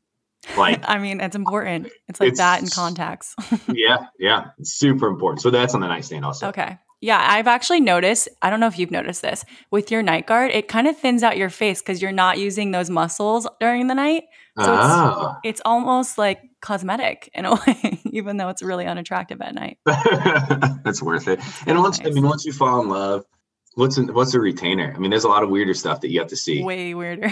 [0.57, 1.89] like I mean, it's important.
[2.09, 3.35] It's like that in contacts.
[3.69, 6.79] yeah yeah super important so that's on the nightstand also okay.
[7.01, 10.53] Yeah, I've actually noticed, I don't know if you've noticed this, with your night guard,
[10.53, 13.95] it kind of thins out your face because you're not using those muscles during the
[13.95, 14.23] night.
[14.57, 15.39] So it's- Ah.
[15.45, 19.77] It's almost like cosmetic in a way, even though it's really unattractive at night.
[20.83, 23.25] that's worth it It's and once i mean once you fall in love
[23.75, 26.21] what's a, what's a retainer i mean there's a lot of weirder stuff that you
[26.21, 27.31] have to see Way weirder.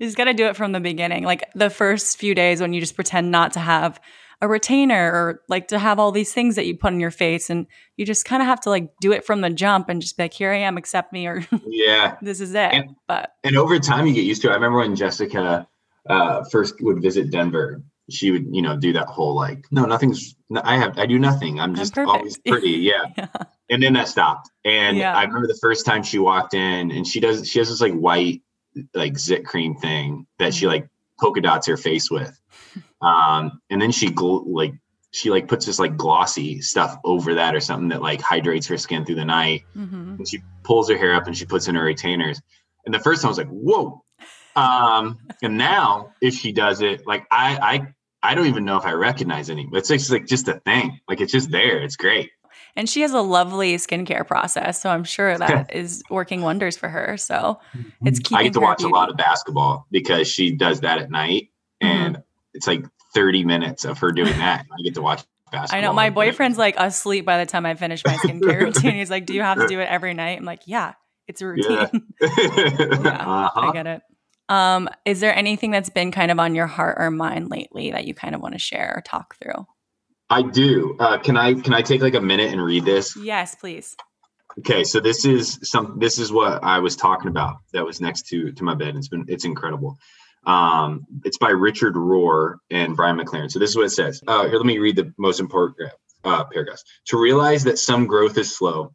[0.00, 1.24] You just got to do it from the beginning.
[1.24, 4.00] Like the first few days when you just pretend not to have
[4.40, 7.50] a retainer or like to have all these things that you put in your face.
[7.50, 10.16] And you just kind of have to like do it from the jump and just
[10.16, 12.72] be like, here I am, accept me, or yeah this is it.
[12.72, 14.52] And- but and over time you get used to it.
[14.52, 15.66] I remember when Jessica
[16.08, 20.34] uh, first would visit Denver, she would, you know, do that whole like, no, nothing's,
[20.48, 21.58] no, I have, I do nothing.
[21.60, 22.70] I'm just perfect." always pretty.
[22.78, 23.02] Yeah.
[23.18, 23.26] yeah.
[23.68, 24.48] And then that stopped.
[24.64, 25.14] And Yeah.
[25.14, 27.92] I remember the first time she walked in and she does, she has this like
[27.92, 28.40] white,
[28.94, 30.88] like zit cream thing that she like
[31.20, 32.38] polka dots her face with.
[33.00, 34.74] Um, and then she gl- like,
[35.12, 38.76] she like puts this like glossy stuff over that or something that like hydrates her
[38.76, 41.76] skin through the night hmm and she pulls her hair up and she puts in
[41.76, 42.40] her retainers.
[42.84, 44.02] And the first time I was like, whoa.
[44.56, 47.56] Um, and now if she does it, like I
[48.22, 49.66] I I don't even know if I recognize any.
[49.70, 50.98] But it's just like just a thing.
[51.08, 51.78] Like it's just there.
[51.78, 52.30] It's great.
[52.78, 54.80] And she has a lovely skincare process.
[54.80, 57.16] So I'm sure that is working wonders for her.
[57.16, 57.58] So
[58.04, 60.98] it's keeping I get to her watch a lot of basketball because she does that
[60.98, 61.50] at night.
[61.80, 62.22] And
[62.54, 64.64] it's like 30 minutes of her doing that.
[64.72, 65.76] I get to watch basketball.
[65.76, 68.94] I know my boyfriend's like asleep by the time I finish my skincare routine.
[68.94, 70.94] He's like, "Do you have to do it every night?" I'm like, "Yeah,
[71.26, 71.88] it's a routine."
[72.20, 73.50] Yeah, uh-huh.
[73.56, 74.02] I get it.
[74.48, 78.06] Um, is there anything that's been kind of on your heart or mind lately that
[78.06, 79.66] you kind of want to share or talk through?
[80.30, 80.96] I do.
[80.98, 83.16] Uh, can I can I take like a minute and read this?
[83.16, 83.96] Yes, please.
[84.58, 85.98] Okay, so this is some.
[85.98, 87.58] This is what I was talking about.
[87.72, 88.96] That was next to to my bed.
[88.96, 89.98] It's been it's incredible.
[90.46, 93.50] Um, it's by Richard Rohr and Brian McLaren.
[93.50, 94.22] So this is what it says.
[94.26, 95.90] Uh, here, let me read the most important
[96.24, 96.84] uh, paragraphs.
[97.06, 98.94] To realize that some growth is slow,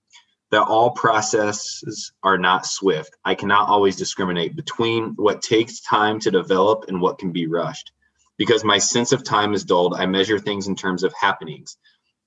[0.51, 3.15] that all processes are not swift.
[3.25, 7.91] I cannot always discriminate between what takes time to develop and what can be rushed.
[8.37, 11.77] Because my sense of time is dulled, I measure things in terms of happenings.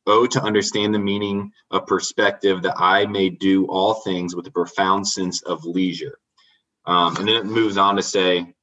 [0.07, 4.53] Oh, to understand the meaning of perspective that I may do all things with a
[4.53, 6.19] profound sense of leisure.
[6.85, 8.55] Um, and then it moves on to say,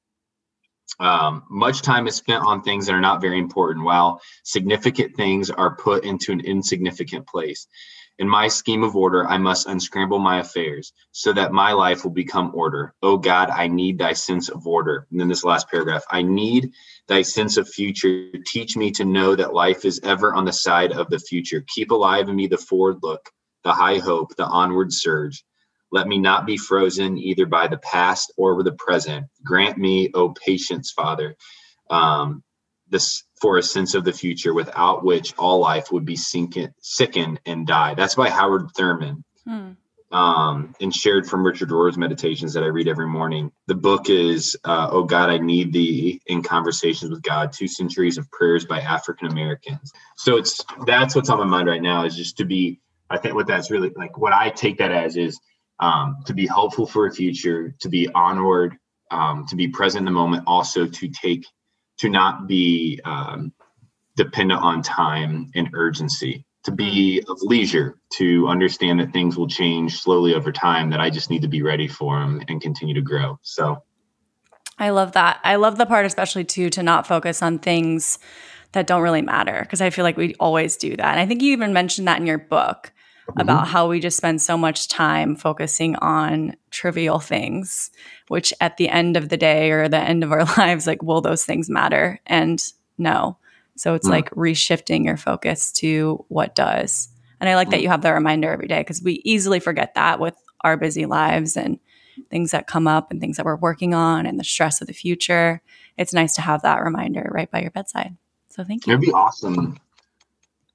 [1.00, 5.50] um, much time is spent on things that are not very important, while significant things
[5.50, 7.68] are put into an insignificant place.
[8.20, 12.12] In my scheme of order, I must unscramble my affairs so that my life will
[12.12, 12.94] become order.
[13.02, 15.08] Oh God, I need thy sense of order.
[15.10, 16.72] And then this last paragraph I need
[17.08, 18.30] thy sense of future.
[18.46, 21.66] Teach me to know that life is ever on the side of the future.
[21.74, 23.32] Keep alive in me the forward look,
[23.64, 25.44] the high hope, the onward surge.
[25.92, 29.26] Let me not be frozen either by the past or the present.
[29.44, 31.36] Grant me, oh patience, Father,
[31.90, 32.44] um,
[32.90, 37.38] this for a sense of the future without which all life would be sinking, sicken
[37.46, 37.94] and die.
[37.94, 39.26] That's by Howard Thurman.
[39.46, 39.72] Hmm.
[40.14, 43.52] Um, and shared from Richard Rohr's meditations that I read every morning.
[43.66, 48.20] The book is uh, "Oh God, I Need Thee" in Conversations with God: Two Centuries
[48.20, 49.92] of Prayers by African Americans.
[50.16, 52.80] So it's that's what's on my mind right now is just to be.
[53.10, 54.16] I think what that's really like.
[54.18, 55.40] What I take that as is
[55.80, 58.78] um, to be hopeful for a future, to be onward,
[59.10, 61.44] um, to be present in the moment, also to take
[62.00, 63.54] to not be um,
[64.16, 70.00] dependent on time and urgency, to be of leisure, to understand that things will change
[70.00, 73.02] slowly over time, that I just need to be ready for them and continue to
[73.02, 73.40] grow.
[73.42, 73.84] So
[74.80, 75.40] I love that.
[75.44, 78.20] I love the part, especially too, to not focus on things
[78.72, 81.12] that don't really matter because I feel like we always do that.
[81.12, 82.92] And I think you even mentioned that in your book
[83.30, 83.40] mm-hmm.
[83.40, 87.92] about how we just spend so much time focusing on trivial things,
[88.28, 91.22] which at the end of the day or the end of our lives, like, will
[91.22, 92.20] those things matter?
[92.26, 92.64] And
[92.98, 93.38] no.
[93.76, 94.12] So it's mm.
[94.12, 97.10] like reshifting your focus to what does.
[97.40, 100.20] And I like that you have that reminder every day because we easily forget that
[100.20, 101.78] with our busy lives and
[102.30, 104.94] things that come up and things that we're working on and the stress of the
[104.94, 105.62] future.
[105.98, 108.16] It's nice to have that reminder right by your bedside.
[108.50, 108.94] So thank you.
[108.94, 109.78] It'd be awesome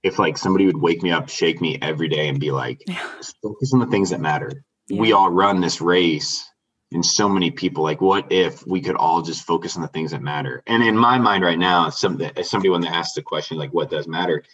[0.02, 3.02] if like somebody would wake me up, shake me every day, and be like, yeah.
[3.42, 4.64] focus on the things that matter.
[4.88, 5.00] Yeah.
[5.00, 6.48] We all run this race,
[6.92, 10.12] and so many people like, what if we could all just focus on the things
[10.12, 10.62] that matter?
[10.66, 13.90] And in my mind right now, some somebody when they ask the question like, what
[13.90, 14.44] does matter?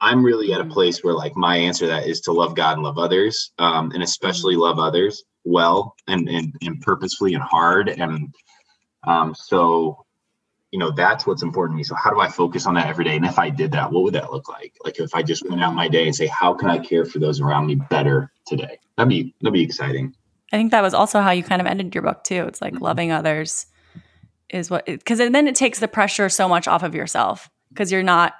[0.00, 0.72] I'm really at a mm-hmm.
[0.72, 3.90] place where like my answer to that is to love God and love others, um,
[3.92, 4.62] and especially mm-hmm.
[4.62, 7.88] love others well and, and and purposefully and hard.
[7.88, 8.32] And
[9.04, 10.06] um, so
[10.72, 11.84] you know that's what's important to me.
[11.84, 13.14] So how do i focus on that every day?
[13.14, 14.74] And if i did that what would that look like?
[14.84, 17.20] Like if i just went out my day and say how can i care for
[17.20, 18.80] those around me better today?
[18.96, 20.14] That'd be that'd be exciting.
[20.52, 22.44] I think that was also how you kind of ended your book too.
[22.48, 22.84] It's like mm-hmm.
[22.84, 23.66] loving others
[24.50, 28.02] is what because then it takes the pressure so much off of yourself because you're
[28.02, 28.34] not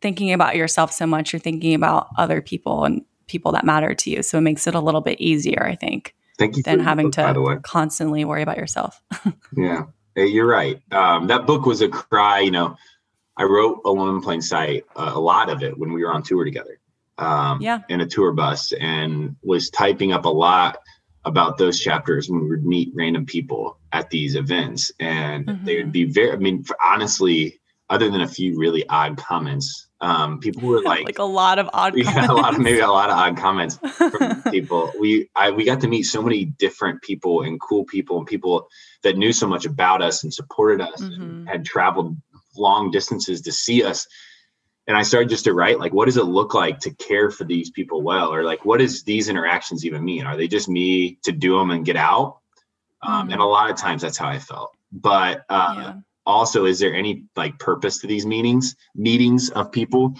[0.00, 1.32] thinking about yourself so much.
[1.32, 4.22] You're thinking about other people and people that matter to you.
[4.22, 7.34] So it makes it a little bit easier i think Thank you than having book,
[7.36, 9.00] to constantly worry about yourself.
[9.56, 9.84] Yeah
[10.16, 10.80] you're right.
[10.92, 12.40] Um, that book was a cry.
[12.40, 12.76] You know,
[13.36, 16.22] I wrote Alone in Plain Sight, uh, a lot of it when we were on
[16.22, 16.78] tour together.
[17.18, 17.80] Um, yeah.
[17.88, 20.78] In a tour bus, and was typing up a lot
[21.24, 25.64] about those chapters when we would meet random people at these events, and mm-hmm.
[25.64, 26.32] they would be very.
[26.32, 31.18] I mean, honestly, other than a few really odd comments, um, people were like like
[31.18, 32.30] a lot of odd yeah, comments.
[32.30, 34.92] a lot of maybe a lot of odd comments from people.
[34.98, 38.68] We I we got to meet so many different people and cool people and people
[39.02, 41.22] that knew so much about us and supported us mm-hmm.
[41.22, 42.16] and had traveled
[42.56, 44.06] long distances to see us.
[44.88, 47.44] And I started just to write like what does it look like to care for
[47.44, 50.26] these people well or like what does these interactions even mean?
[50.26, 52.38] Are they just me to do them and get out?
[53.04, 53.32] Um, mm-hmm.
[53.32, 54.76] and a lot of times that's how I felt.
[54.90, 55.94] But uh, yeah
[56.26, 60.14] also is there any like purpose to these meetings meetings of people?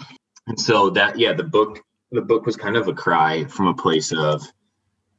[0.47, 1.79] And so that yeah the book
[2.11, 4.43] the book was kind of a cry from a place of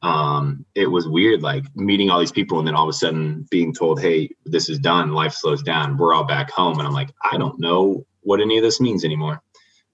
[0.03, 3.47] um it was weird like meeting all these people and then all of a sudden
[3.51, 5.13] being told hey this is done.
[5.13, 5.97] Life slows down.
[5.97, 6.79] We're all back home.
[6.79, 9.43] And i'm like i don't know what any of this means anymore.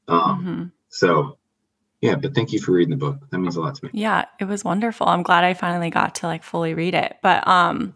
[0.09, 0.65] Um mm-hmm.
[0.89, 1.39] so
[2.01, 3.19] yeah but thank you for reading the book.
[3.31, 3.91] That means a lot to me.
[3.93, 5.07] Yeah it was wonderful.
[5.07, 7.17] I'm glad i finally got to like fully read it.
[7.23, 7.95] But um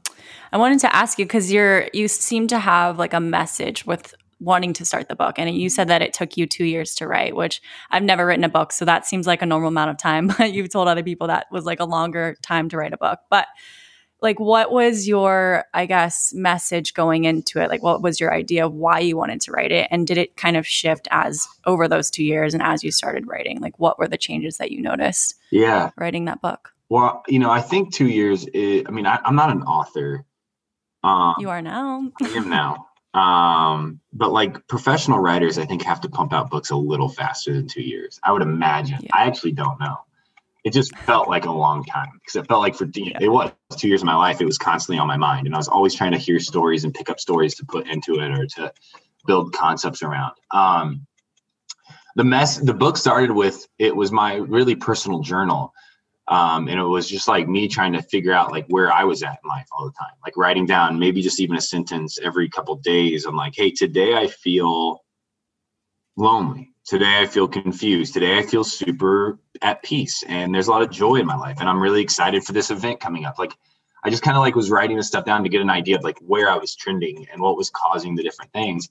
[0.52, 4.14] I wanted to ask you because you're you seem to have like a message with
[4.40, 5.38] wanting to start the book.
[5.38, 8.44] And you said that it took you two years to write which i've never written
[8.44, 10.28] a book so that seems like a normal amount of time.
[10.38, 13.20] But you've told other people that was like a longer time to write a book.
[13.30, 13.46] But
[14.20, 18.64] like what was your i guess message going into it like what was your idea
[18.64, 21.86] of why you wanted to write it and did it kind of shift as over
[21.88, 24.80] those two years and as you started writing like what were the changes that you
[24.80, 29.06] noticed yeah writing that book well you know i think two years is, i mean
[29.06, 30.24] I, i'm not an author
[31.04, 32.10] um, you are now.
[32.22, 32.86] I am now.
[33.12, 37.52] Um, but like professional writers, I think have to pump out books a little faster
[37.52, 38.18] than two years.
[38.24, 38.98] I would imagine.
[39.02, 39.10] Yeah.
[39.12, 39.98] I actually don't know.
[40.64, 43.18] It just felt like a long time because it felt like for yeah.
[43.20, 44.40] it was two years of my life.
[44.40, 46.94] It was constantly on my mind, and I was always trying to hear stories and
[46.94, 48.72] pick up stories to put into it or to
[49.26, 50.32] build concepts around.
[50.50, 51.06] Um,
[52.16, 52.58] the mess.
[52.58, 55.74] The book started with it was my really personal journal
[56.28, 59.22] um, and it was just like me trying to figure out like where I was
[59.22, 62.48] at in life all the time, like writing down maybe just even a sentence every
[62.48, 63.26] couple days.
[63.26, 65.02] I'm like, hey, today I feel
[66.16, 66.73] lonely.
[66.86, 68.12] Today I feel confused.
[68.12, 71.56] Today I feel super at peace and there's a lot of joy in my life
[71.60, 73.38] and I'm really excited for this event coming up.
[73.38, 73.54] Like
[74.04, 76.04] I just kind of like was writing this stuff down to get an idea of
[76.04, 78.88] like where I was trending and what was causing the different things.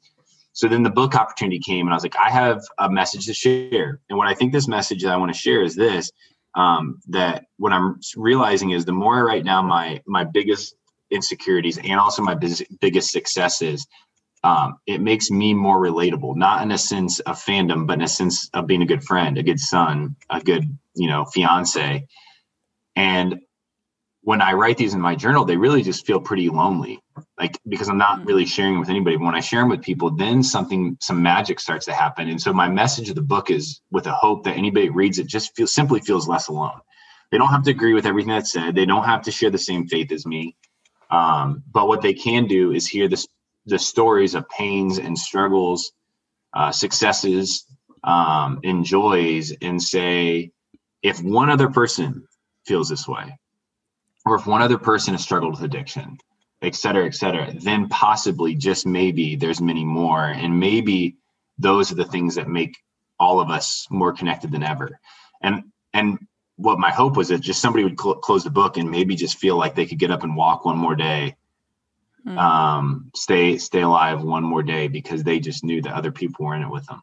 [0.53, 3.33] So then the book opportunity came and I was like, I have a message to
[3.33, 4.01] share.
[4.09, 6.11] And what I think this message that I want to share is this
[6.55, 10.75] um, that what I'm realizing is the more I write down my my biggest
[11.11, 13.85] insecurities and also my biggest successes,
[14.43, 18.07] um, it makes me more relatable, not in a sense of fandom, but in a
[18.07, 20.65] sense of being a good friend, a good son, a good,
[20.95, 22.05] you know, fiance.
[22.95, 23.39] And
[24.21, 27.01] when I write these in my journal, they really just feel pretty lonely,
[27.39, 29.15] like because I'm not really sharing with anybody.
[29.15, 32.27] But when I share them with people, then something, some magic starts to happen.
[32.29, 35.27] And so my message of the book is with a hope that anybody reads it
[35.27, 36.79] just feels simply feels less alone.
[37.31, 38.75] They don't have to agree with everything that's said.
[38.75, 40.55] They don't have to share the same faith as me.
[41.09, 43.27] Um, but what they can do is hear this
[43.65, 45.93] the stories of pains and struggles,
[46.53, 47.65] uh, successes,
[48.03, 50.51] um, and joys, and say,
[51.01, 52.27] if one other person
[52.65, 53.37] feels this way,
[54.25, 56.17] or if one other person has struggled with addiction,
[56.61, 60.25] et cetera, et cetera, then possibly just maybe there's many more.
[60.25, 61.17] And maybe
[61.57, 62.77] those are the things that make
[63.19, 64.99] all of us more connected than ever.
[65.41, 66.19] And, and
[66.55, 69.37] what my hope was that just somebody would cl- close the book and maybe just
[69.37, 71.35] feel like they could get up and walk one more day
[72.25, 72.37] mm.
[72.37, 76.55] um, stay stay alive one more day because they just knew that other people were
[76.55, 77.01] in it with them.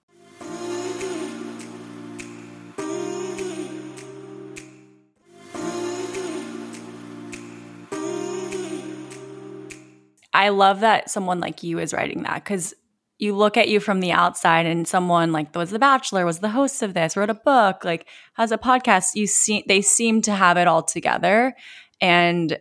[10.33, 12.73] I love that someone like you is writing that because
[13.19, 16.49] you look at you from the outside and someone like was the bachelor was the
[16.49, 20.33] host of this wrote a book like has a podcast you see they seem to
[20.33, 21.55] have it all together
[22.01, 22.59] and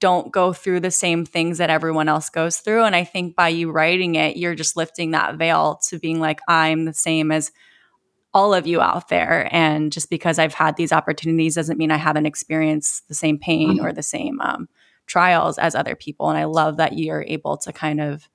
[0.00, 2.84] don't go through the same things that everyone else goes through.
[2.84, 6.40] And I think by you writing it, you're just lifting that veil to being like,
[6.48, 7.52] I'm the same as
[8.34, 9.48] all of you out there.
[9.50, 13.80] And just because I've had these opportunities doesn't mean I haven't experienced the same pain
[13.80, 14.68] or the same um,
[15.06, 16.28] trials as other people.
[16.28, 18.28] And I love that you're able to kind of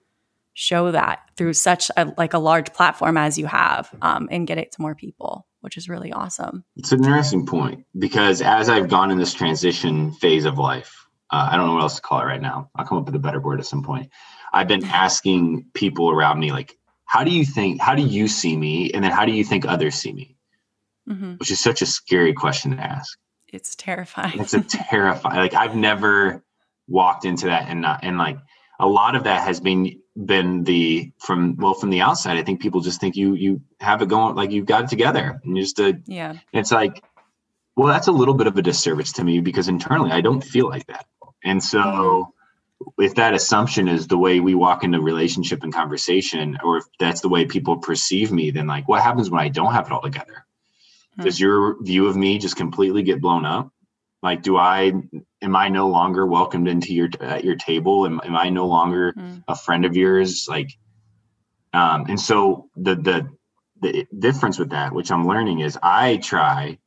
[0.53, 4.57] show that through such a like a large platform as you have um, and get
[4.57, 8.89] it to more people which is really awesome it's an interesting point because as i've
[8.89, 11.00] gone in this transition phase of life
[11.31, 12.69] uh, I don't know what else to call it right now.
[12.75, 14.09] I'll come up with a better word at some point.
[14.51, 18.55] I've been asking people around me, like, how do you think, how do you see
[18.55, 18.91] me?
[18.91, 20.35] And then how do you think others see me?
[21.09, 21.35] Mm-hmm.
[21.35, 23.17] Which is such a scary question to ask.
[23.47, 24.39] It's terrifying.
[24.39, 26.43] It's a terrifying, like, I've never
[26.87, 28.37] walked into that and not, and like,
[28.79, 32.59] a lot of that has been been the from well from the outside i think
[32.59, 35.63] people just think you you have it going like you've got it together and you
[35.63, 37.01] just a, yeah it's like
[37.77, 40.67] well that's a little bit of a disservice to me because internally i don't feel
[40.67, 41.05] like that
[41.43, 42.33] and so
[42.97, 47.21] if that assumption is the way we walk into relationship and conversation, or if that's
[47.21, 50.01] the way people perceive me, then like what happens when I don't have it all
[50.01, 50.45] together?
[51.15, 51.23] Hmm.
[51.23, 53.71] Does your view of me just completely get blown up?
[54.23, 54.93] Like, do I
[55.41, 58.05] am I no longer welcomed into your at your table?
[58.05, 59.37] Am, am I no longer hmm.
[59.47, 60.47] a friend of yours?
[60.47, 60.69] Like,
[61.73, 63.29] um, and so the the
[63.81, 66.77] the difference with that, which I'm learning, is I try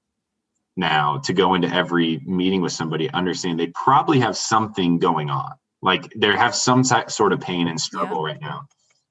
[0.76, 5.52] now to go into every meeting with somebody understand they probably have something going on.
[5.82, 8.32] Like they have some sort of pain and struggle yeah.
[8.32, 8.66] right now.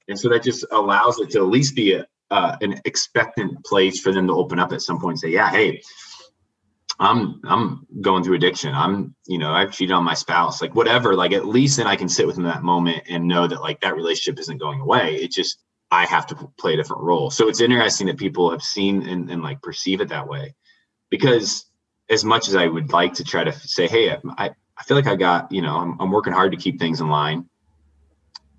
[0.08, 4.00] And so that just allows it to at least be a, uh, an expectant place
[4.00, 5.80] for them to open up at some point and say yeah hey
[6.98, 8.74] i'm i'm going through addiction.
[8.74, 10.60] I'm you know i've cheated on my spouse.
[10.62, 13.46] Like whatever like at least then i can sit with them that moment and know
[13.46, 15.16] that like that relationship isn't going away.
[15.16, 15.58] It just
[15.90, 17.30] i have to play a different role.
[17.30, 20.54] So it's interesting that people have seen and, and like perceive it that way
[21.14, 21.66] because
[22.10, 25.06] as much as I would like to try to say, hey, I, I feel like
[25.06, 27.48] I got, you know, I'm, I'm working hard to keep things in line.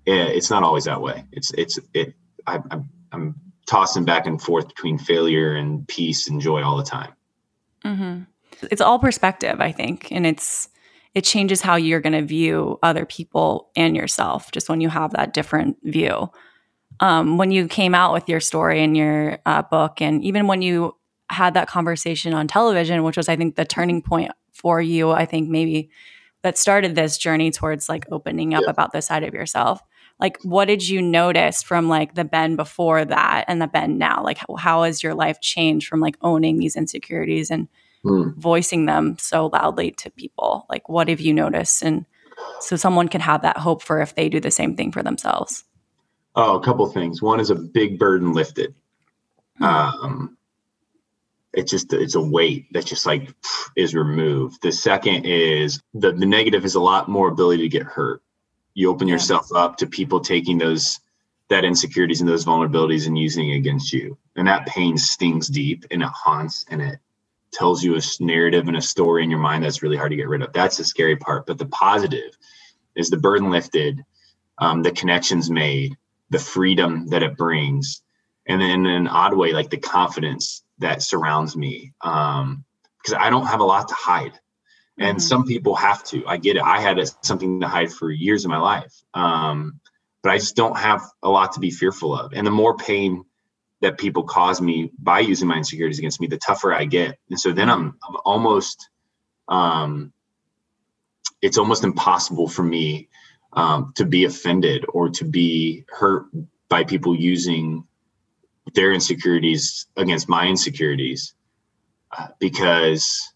[0.06, 1.26] It's not always that way.
[1.32, 2.14] It's, it's, it,
[2.46, 3.34] I, I'm, I'm
[3.66, 7.12] tossing back and forth between failure and peace and joy all the time.
[7.84, 8.22] Mm-hmm.
[8.70, 10.10] It's all perspective, I think.
[10.10, 10.70] And it's,
[11.14, 15.10] it changes how you're going to view other people and yourself just when you have
[15.10, 16.30] that different view.
[17.00, 20.62] Um, when you came out with your story in your uh, book, and even when
[20.62, 20.95] you
[21.30, 25.10] had that conversation on television, which was, I think, the turning point for you.
[25.10, 25.90] I think maybe
[26.42, 28.70] that started this journey towards like opening up yeah.
[28.70, 29.80] about the side of yourself.
[30.18, 34.22] Like, what did you notice from like the Ben before that and the Ben now?
[34.22, 37.68] Like, how, how has your life changed from like owning these insecurities and
[38.04, 38.34] mm.
[38.36, 40.66] voicing them so loudly to people?
[40.70, 41.82] Like, what have you noticed?
[41.82, 42.06] And
[42.60, 45.64] so someone can have that hope for if they do the same thing for themselves.
[46.34, 47.20] Oh, a couple things.
[47.20, 48.74] One is a big burden lifted.
[49.60, 49.66] Mm.
[49.66, 50.36] Um,
[51.52, 53.34] it's just it's a weight that just like
[53.76, 57.82] is removed the second is the, the negative is a lot more ability to get
[57.82, 58.22] hurt
[58.74, 59.14] you open yeah.
[59.14, 61.00] yourself up to people taking those
[61.48, 64.18] that insecurities and those vulnerabilities and using it against you.
[64.36, 66.98] And that pain stings deep and it haunts and it
[67.52, 70.28] tells you a narrative and a story in your mind that's really hard to get
[70.28, 70.52] rid of.
[70.52, 71.46] That's the scary part.
[71.46, 72.36] But the positive
[72.96, 74.04] is the burden lifted,
[74.58, 75.96] um, the connections made,
[76.30, 78.02] the freedom that it brings,
[78.46, 81.92] and then in an odd way, like the confidence that surrounds me.
[82.02, 82.64] Um,
[83.06, 84.32] because I don't have a lot to hide.
[84.98, 85.20] And mm-hmm.
[85.20, 86.26] some people have to.
[86.26, 86.62] I get it.
[86.62, 88.92] I had something to hide for years of my life.
[89.14, 89.80] Um,
[90.22, 92.32] but I just don't have a lot to be fearful of.
[92.32, 93.24] And the more pain
[93.80, 97.18] that people cause me by using my insecurities against me, the tougher I get.
[97.30, 98.88] And so then I'm, I'm almost,
[99.48, 100.12] um,
[101.42, 103.08] it's almost impossible for me
[103.52, 106.26] um, to be offended or to be hurt
[106.68, 107.86] by people using
[108.74, 111.34] their insecurities against my insecurities
[112.16, 113.32] uh, because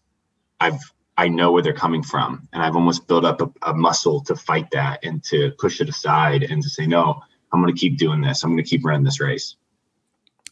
[0.59, 0.79] I've
[1.17, 4.35] I know where they're coming from, and I've almost built up a, a muscle to
[4.35, 7.21] fight that and to push it aside and to say no.
[7.51, 8.43] I'm going to keep doing this.
[8.43, 9.55] I'm going to keep running this race.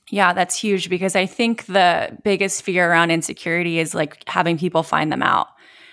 [0.10, 4.84] Yeah, that's huge because I think the biggest fear around insecurity is like having people
[4.84, 5.50] find them out.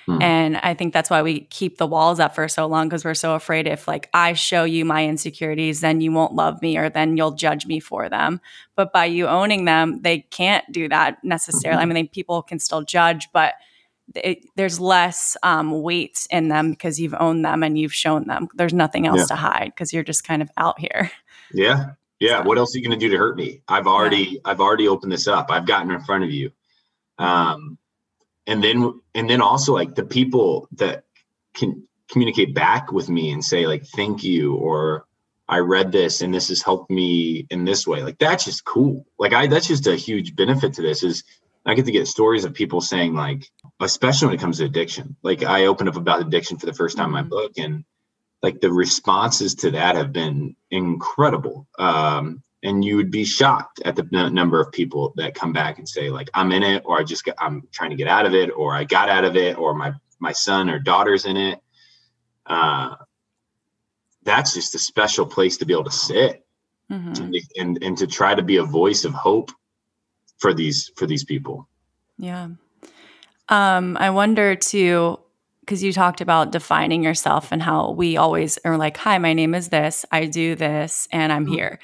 [0.06, 0.22] Hmm.
[0.22, 3.14] And I think that's why we keep the walls up for so long because we're
[3.14, 6.88] so afraid if like I show you my insecurities, then you won't love me or
[6.88, 8.40] then you'll judge me for them.
[8.76, 11.82] But by you owning them, they can't do that necessarily.
[11.82, 11.90] Mm-hmm.
[11.90, 13.54] I mean, people can still judge, but
[14.14, 18.48] it, there's less um, weight in them because you've owned them and you've shown them.
[18.54, 19.26] There's nothing else yeah.
[19.26, 21.10] to hide because you're just kind of out here.
[21.52, 21.90] Yeah,
[22.20, 22.42] yeah.
[22.42, 22.48] So.
[22.48, 23.62] What else are you going to do to hurt me?
[23.68, 24.38] I've already, yeah.
[24.44, 25.50] I've already opened this up.
[25.50, 26.52] I've gotten in front of you.
[27.18, 27.78] Um,
[28.46, 31.04] and then and then also like the people that
[31.54, 35.06] can communicate back with me and say like thank you or
[35.48, 38.02] I read this and this has helped me in this way.
[38.02, 39.06] Like that's just cool.
[39.18, 41.24] Like I that's just a huge benefit to this is
[41.64, 45.16] I get to get stories of people saying like, especially when it comes to addiction.
[45.22, 47.28] Like I opened up about addiction for the first time in my mm-hmm.
[47.30, 47.84] book and
[48.42, 51.66] like the responses to that have been incredible.
[51.78, 55.78] Um, and you would be shocked at the n- number of people that come back
[55.78, 58.26] and say like i'm in it or i just got, i'm trying to get out
[58.26, 61.36] of it or i got out of it or my my son or daughter's in
[61.36, 61.60] it
[62.46, 62.94] uh,
[64.22, 66.44] that's just a special place to be able to sit
[66.90, 67.22] mm-hmm.
[67.22, 69.50] and, and and to try to be a voice of hope
[70.38, 71.68] for these for these people
[72.18, 72.48] yeah
[73.48, 75.18] um i wonder too
[75.60, 79.54] because you talked about defining yourself and how we always are like hi my name
[79.54, 81.54] is this i do this and i'm mm-hmm.
[81.54, 81.78] here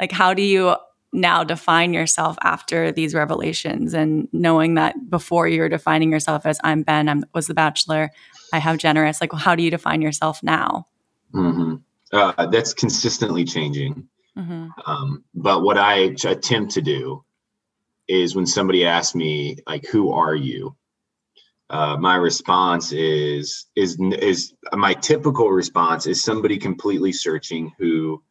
[0.00, 0.74] like how do you
[1.12, 6.82] now define yourself after these revelations and knowing that before you're defining yourself as I'm
[6.82, 8.10] Ben, I was the bachelor,
[8.52, 9.20] I have generous.
[9.20, 10.86] Like, well, how do you define yourself now?
[11.34, 11.76] Mm-hmm.
[12.12, 14.08] Uh, that's consistently changing.
[14.36, 14.68] Mm-hmm.
[14.86, 17.24] Um, but what I attempt to do
[18.08, 20.76] is when somebody asks me, like, "Who are you?"
[21.68, 28.22] Uh, my response is is is my typical response is somebody completely searching who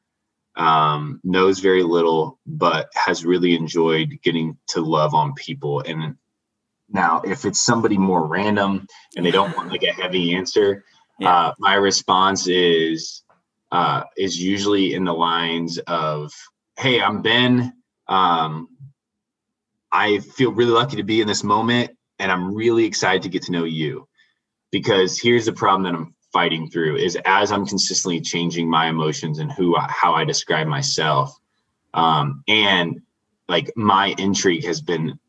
[0.59, 5.79] um, knows very little, but has really enjoyed getting to love on people.
[5.79, 6.15] And
[6.89, 8.85] now, if it's somebody more random
[9.15, 10.83] and they don't want like a heavy answer,
[11.17, 11.33] yeah.
[11.33, 13.23] uh, my response is
[13.71, 16.31] uh, is usually in the lines of,
[16.77, 17.73] "Hey, I'm Ben.
[18.07, 18.67] Um,
[19.91, 23.43] I feel really lucky to be in this moment, and I'm really excited to get
[23.43, 24.07] to know you."
[24.71, 29.39] Because here's the problem that I'm fighting through is as I'm consistently changing my emotions
[29.39, 31.37] and who how I describe myself,
[31.93, 33.01] um, and
[33.47, 35.19] like my intrigue has been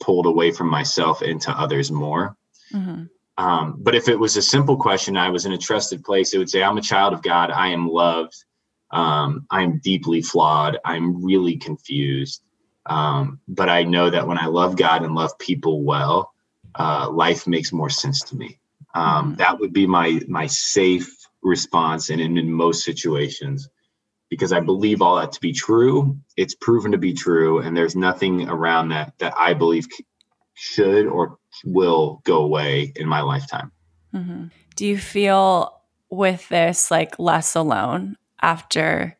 [0.00, 2.36] pulled away from myself into others more.
[2.72, 3.04] Mm-hmm.
[3.38, 6.34] Um, but if it was a simple question, I was in a trusted place.
[6.34, 7.50] It would say, "I'm a child of God.
[7.50, 8.44] I am loved.
[8.90, 10.78] Um, I am deeply flawed.
[10.84, 12.42] I'm really confused."
[12.86, 16.32] Um, but I know that when I love God and love people well,
[16.74, 18.58] uh, life makes more sense to me.
[18.94, 19.34] Um, mm-hmm.
[19.36, 23.68] that would be my my safe response, and in, in most situations,
[24.30, 26.18] because I believe all that to be true.
[26.36, 29.86] It's proven to be true, and there's nothing around that that I believe
[30.54, 33.72] should or will go away in my lifetime.
[34.14, 34.46] Mm-hmm.
[34.76, 35.80] Do you feel
[36.10, 39.16] with this like less alone after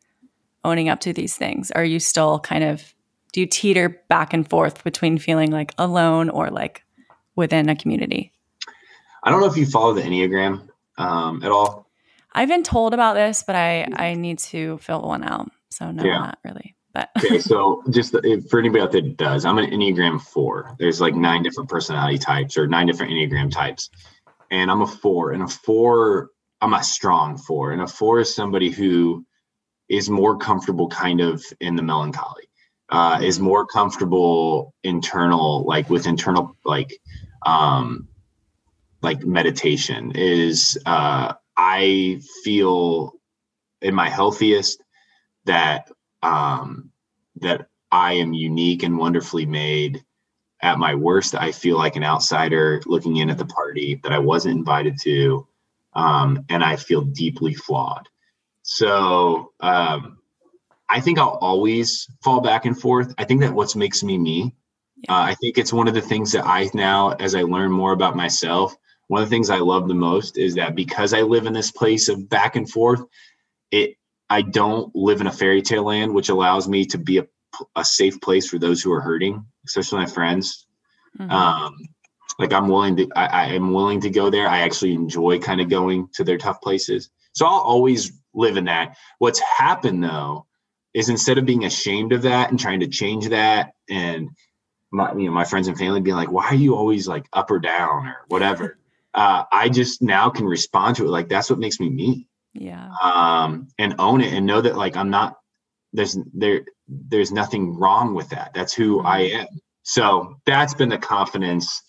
[0.64, 1.70] owning up to these things?
[1.70, 2.94] Are you still kind of
[3.32, 6.84] do you teeter back and forth between feeling like alone or like
[7.34, 8.32] within a community?
[9.22, 10.68] I don't know if you follow the Enneagram
[10.98, 11.88] um, at all.
[12.32, 15.50] I've been told about this, but I I need to fill one out.
[15.70, 16.18] So no, yeah.
[16.18, 16.74] not really.
[16.94, 20.74] But okay, so just the, for anybody out there that does, I'm an Enneagram four.
[20.78, 23.90] There's like nine different personality types or nine different Enneagram types,
[24.50, 25.32] and I'm a four.
[25.32, 27.72] And a four, I'm a strong four.
[27.72, 29.24] And a four is somebody who
[29.88, 32.44] is more comfortable, kind of in the melancholy.
[32.88, 36.92] Uh, is more comfortable internal, like with internal, like
[37.46, 38.06] um,
[39.02, 43.14] like meditation is uh, I feel
[43.80, 44.82] in my healthiest
[45.44, 45.90] that
[46.22, 46.90] um,
[47.36, 50.04] that I am unique and wonderfully made.
[50.62, 54.20] At my worst, I feel like an outsider looking in at the party that I
[54.20, 55.48] wasn't invited to,
[55.94, 58.08] um, and I feel deeply flawed.
[58.62, 60.18] So um,
[60.88, 63.12] I think I'll always fall back and forth.
[63.18, 64.54] I think that what makes me me.
[64.98, 65.14] Yeah.
[65.14, 67.92] Uh, I think it's one of the things that I now, as I learn more
[67.92, 68.76] about myself,
[69.12, 71.70] one of the things I love the most is that because I live in this
[71.70, 73.02] place of back and forth,
[73.70, 73.98] it
[74.30, 77.26] I don't live in a fairy tale land, which allows me to be a,
[77.76, 80.66] a safe place for those who are hurting, especially my friends.
[81.18, 81.30] Mm-hmm.
[81.30, 81.76] Um,
[82.38, 84.48] like I'm willing to, I, I am willing to go there.
[84.48, 87.10] I actually enjoy kind of going to their tough places.
[87.34, 88.96] So I'll always live in that.
[89.18, 90.46] What's happened though
[90.94, 94.30] is instead of being ashamed of that and trying to change that and
[94.90, 97.50] my you know my friends and family being like why are you always like up
[97.50, 98.78] or down or whatever
[99.14, 101.10] uh, i just now can respond to it.
[101.10, 102.26] Like that's what makes me me.
[102.54, 102.90] Yeah.
[103.02, 105.38] Um and own it and know that like i'm not
[105.92, 108.52] there's there there's nothing wrong with that.
[108.54, 109.06] That's who mm-hmm.
[109.06, 109.46] i am.
[109.82, 111.82] So that's been the confidence.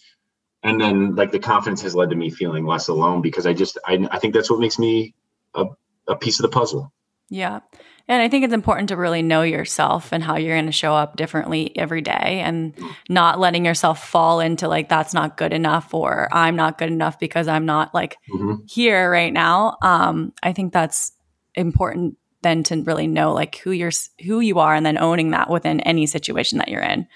[0.63, 3.77] And then like the confidence has led to me feeling less alone because i just
[3.85, 5.13] i, I think that's what makes me
[5.55, 5.65] a,
[6.07, 6.91] a piece of the puzzle.
[7.29, 7.59] Yeah
[8.07, 10.93] and I think it's important to really know yourself and how you're going to show
[10.93, 12.73] up differently every day and
[13.07, 17.17] not letting yourself fall into like, that's not good enough or I'm not good enough
[17.17, 18.55] because I'm not like mm-hmm.
[18.67, 19.77] here right now.
[19.81, 21.13] Um, I think that's
[21.55, 23.91] important then to really know like who you're,
[24.25, 27.07] who you are and then owning that within any situation that you're in.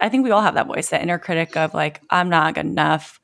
[0.00, 2.66] I think we all have that voice, that inner critic of like, I'm not good
[2.66, 3.20] enough.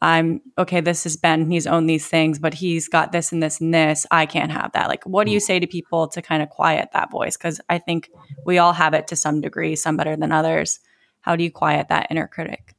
[0.00, 3.60] I'm okay, this is Ben, he's owned these things, but he's got this and this
[3.60, 4.06] and this.
[4.10, 4.88] I can't have that.
[4.88, 5.42] Like, what do you mm.
[5.42, 7.36] say to people to kind of quiet that voice?
[7.36, 8.10] Because I think
[8.44, 10.78] we all have it to some degree, some better than others.
[11.20, 12.74] How do you quiet that inner critic?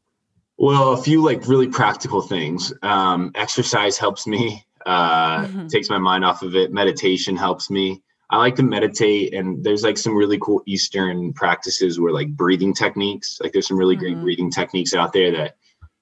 [0.57, 2.73] Well, a few like really practical things.
[2.83, 5.67] Um, exercise helps me, uh, mm-hmm.
[5.67, 6.71] takes my mind off of it.
[6.71, 8.01] Meditation helps me.
[8.29, 12.73] I like to meditate, and there's like some really cool Eastern practices where like breathing
[12.73, 13.39] techniques.
[13.41, 14.13] Like there's some really mm-hmm.
[14.13, 15.57] great breathing techniques out there that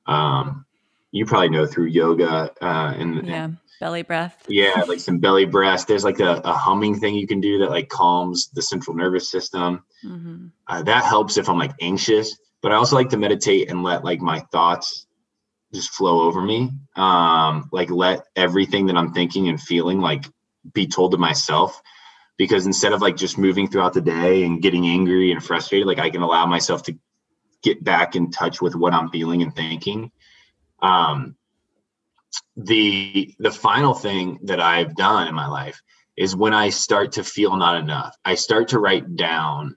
[0.05, 0.65] um,
[1.11, 4.45] you probably know through yoga uh, and yeah, and, belly breath.
[4.47, 5.87] Yeah, like some belly breath.
[5.87, 9.29] There's like a, a, humming thing you can do that like calms the central nervous
[9.29, 9.83] system.
[10.05, 10.47] Mm-hmm.
[10.67, 12.37] Uh, that helps if I'm like anxious.
[12.61, 15.07] But I also like to meditate and let like my thoughts
[15.73, 16.71] just flow over me.
[16.95, 20.25] Um, like let everything that I'm thinking and feeling like
[20.73, 21.81] be told to myself.
[22.37, 25.99] Because instead of like just moving throughout the day and getting angry and frustrated, like
[25.99, 26.97] I can allow myself to
[27.63, 30.11] get back in touch with what I'm feeling and thinking
[30.81, 31.35] um,
[32.55, 35.81] the the final thing that I've done in my life
[36.15, 39.75] is when I start to feel not enough, I start to write down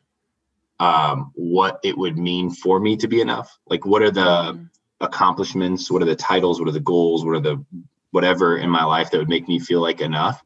[0.79, 3.59] um, what it would mean for me to be enough.
[3.67, 4.65] Like, what are the mm-hmm.
[5.01, 5.91] accomplishments?
[5.91, 6.59] What are the titles?
[6.59, 7.25] What are the goals?
[7.25, 7.65] What are the
[8.13, 10.43] whatever in my life that would make me feel like enough?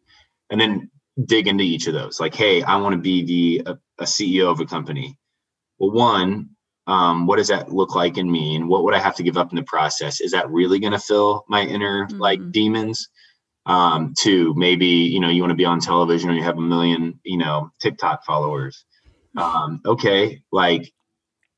[0.51, 0.91] And then
[1.25, 2.19] dig into each of those.
[2.19, 5.17] Like, hey, I want to be the a, a CEO of a company.
[5.79, 6.51] Well, one,
[6.87, 8.68] um, what does that look like and mean?
[8.68, 10.20] What would i have to give up in the process?
[10.20, 12.18] Is that really going to fill my inner mm-hmm.
[12.18, 13.09] like demons?
[13.66, 16.61] Um, to maybe you know you want to be on television or you have a
[16.61, 18.85] million you know tiktok followers.
[19.37, 20.93] Um, okay like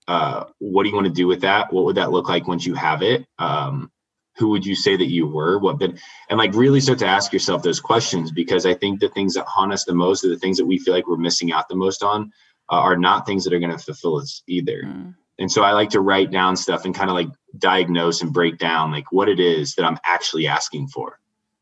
[0.08, 1.72] uh, what do you want to do with that?
[1.72, 3.26] What would that look like once you have it?
[3.40, 3.90] Um,
[4.36, 5.58] who would you say that you were?
[5.58, 5.98] What been
[6.28, 9.46] and like really start to ask yourself those questions because i think the things that
[9.46, 11.74] haunt us the most are the things that we feel like we're missing out the
[11.74, 12.32] most on
[12.70, 14.82] uh, are not things that are going to fulfill us either.
[14.84, 15.14] Mm.
[15.38, 18.58] And so I like to write down stuff and kind of like diagnose and break
[18.58, 21.18] down like what it is that I'm actually asking for.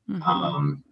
[0.08, 0.22] Mm-hmm.
[0.22, 0.84] Um,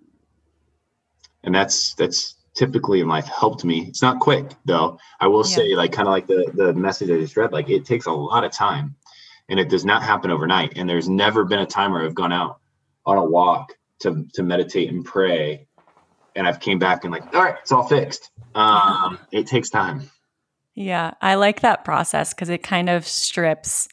[1.44, 3.86] and that's that's typically in life helped me.
[3.88, 4.98] It's not quick though.
[5.20, 5.56] I will yeah.
[5.56, 8.12] say like kind of like the the message I just read, like it takes a
[8.12, 8.96] lot of time
[9.48, 10.72] and it does not happen overnight.
[10.76, 12.60] And there's never been a time where I've gone out
[13.06, 15.68] on a walk to to meditate and pray
[16.37, 18.30] and I've came back and like, all right, it's all fixed.
[18.55, 20.11] Um, it takes time.
[20.74, 23.89] Yeah, I like that process because it kind of strips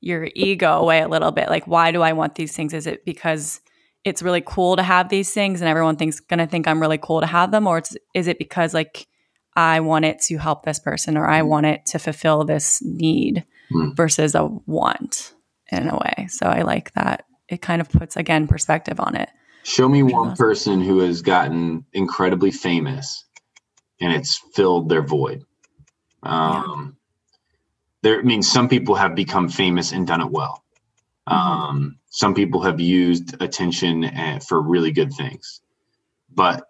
[0.00, 1.48] your ego away a little bit.
[1.48, 2.74] Like, why do I want these things?
[2.74, 3.60] Is it because
[4.04, 7.20] it's really cool to have these things and everyone thinks gonna think I'm really cool
[7.20, 7.82] to have them, or
[8.14, 9.06] is it because like
[9.54, 11.48] I want it to help this person or I mm-hmm.
[11.48, 13.96] want it to fulfill this need mm.
[13.96, 15.34] versus a want
[15.70, 16.26] in a way?
[16.28, 17.24] So I like that.
[17.48, 19.28] It kind of puts again perspective on it.
[19.64, 23.24] Show me one person who has gotten incredibly famous
[24.00, 25.44] and it's filled their void.
[26.22, 26.96] Um.
[28.02, 30.64] There, I mean, some people have become famous and done it well.
[31.28, 31.38] Mm-hmm.
[31.38, 35.60] Um, some people have used attention eh, for really good things,
[36.34, 36.64] but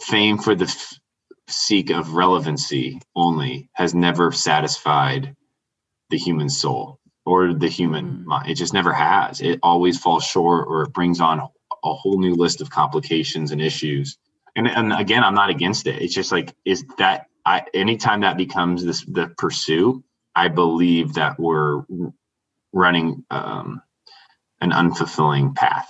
[0.00, 0.98] fame for the f-
[1.48, 5.36] seek of relevancy only has never satisfied
[6.10, 8.28] the human soul or the human mm-hmm.
[8.28, 8.50] mind.
[8.50, 9.40] It just never has.
[9.40, 11.38] It always falls short or it brings on
[11.86, 14.18] a whole new list of complications and issues
[14.56, 16.02] and and again, I'm not against it.
[16.02, 20.02] It's just like is that I anytime that becomes this the pursuit,
[20.34, 21.82] I believe that we're
[22.72, 23.82] running um,
[24.60, 25.88] an unfulfilling path.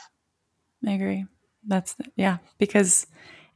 [0.87, 1.27] I agree.
[1.67, 3.07] That's the, yeah, because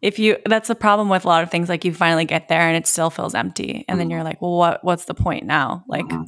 [0.01, 2.62] if you that's the problem with a lot of things like you finally get there
[2.62, 4.12] and it still feels empty and then mm-hmm.
[4.12, 5.84] you're like, well what what's the point now?
[5.88, 6.22] Like mm-hmm.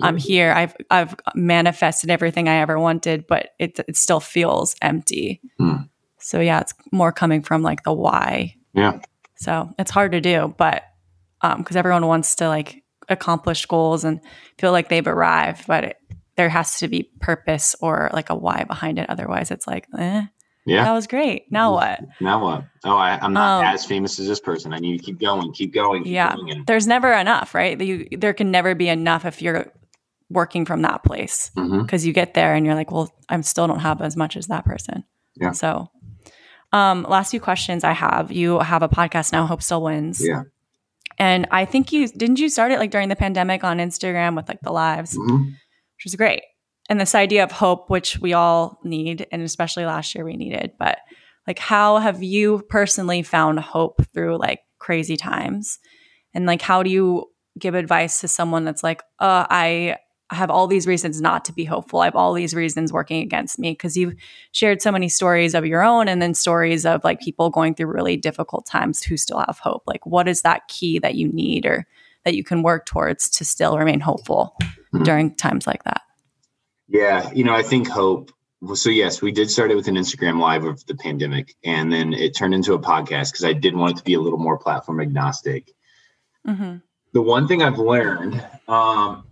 [0.00, 0.52] I'm here.
[0.52, 5.40] I've I've manifested everything I ever wanted, but it it still feels empty.
[5.60, 5.88] Mm.
[6.18, 8.56] So yeah, it's more coming from like the why.
[8.74, 9.00] Yeah.
[9.36, 10.84] So it's hard to do, but
[11.40, 14.20] um because everyone wants to like accomplish goals and
[14.58, 15.96] feel like they've arrived, but it,
[16.36, 19.08] there has to be purpose or like a why behind it.
[19.08, 20.26] Otherwise, it's like, eh,
[20.66, 21.50] yeah, that was great.
[21.50, 22.00] Now what?
[22.20, 22.64] Now what?
[22.84, 24.74] Oh, I, am not um, as famous as this person.
[24.74, 26.02] I need to keep going, keep going.
[26.02, 26.64] Keep yeah, going.
[26.66, 27.80] there's never enough, right?
[27.80, 29.72] You, there can never be enough if you're
[30.30, 32.06] working from that place because mm-hmm.
[32.06, 34.64] you get there and you're like, well, I still don't have as much as that
[34.64, 35.04] person.
[35.36, 35.52] Yeah.
[35.52, 35.90] So,
[36.72, 38.32] um, last few questions I have.
[38.32, 40.20] You have a podcast now, Hope Still Wins.
[40.24, 40.42] Yeah.
[41.18, 44.48] And I think you didn't you start it like during the pandemic on Instagram with
[44.48, 45.44] like the lives, mm-hmm.
[45.44, 46.42] which was great.
[46.88, 50.72] And this idea of hope, which we all need, and especially last year we needed.
[50.78, 50.98] But
[51.46, 55.78] like, how have you personally found hope through like crazy times?
[56.34, 57.26] And like, how do you
[57.58, 59.96] give advice to someone that's like, uh, I
[60.30, 62.00] have all these reasons not to be hopeful.
[62.00, 64.16] I have all these reasons working against me because you've
[64.50, 67.86] shared so many stories of your own and then stories of like people going through
[67.86, 69.84] really difficult times who still have hope.
[69.86, 71.86] Like, what is that key that you need or
[72.24, 75.04] that you can work towards to still remain hopeful mm-hmm.
[75.04, 76.02] during times like that?
[76.88, 78.32] Yeah, you know, I think hope.
[78.74, 82.12] So yes, we did start it with an Instagram live of the pandemic, and then
[82.12, 84.58] it turned into a podcast because I did want it to be a little more
[84.58, 85.72] platform agnostic.
[86.46, 86.78] Mm-hmm.
[87.12, 89.24] The one thing I've learned, um,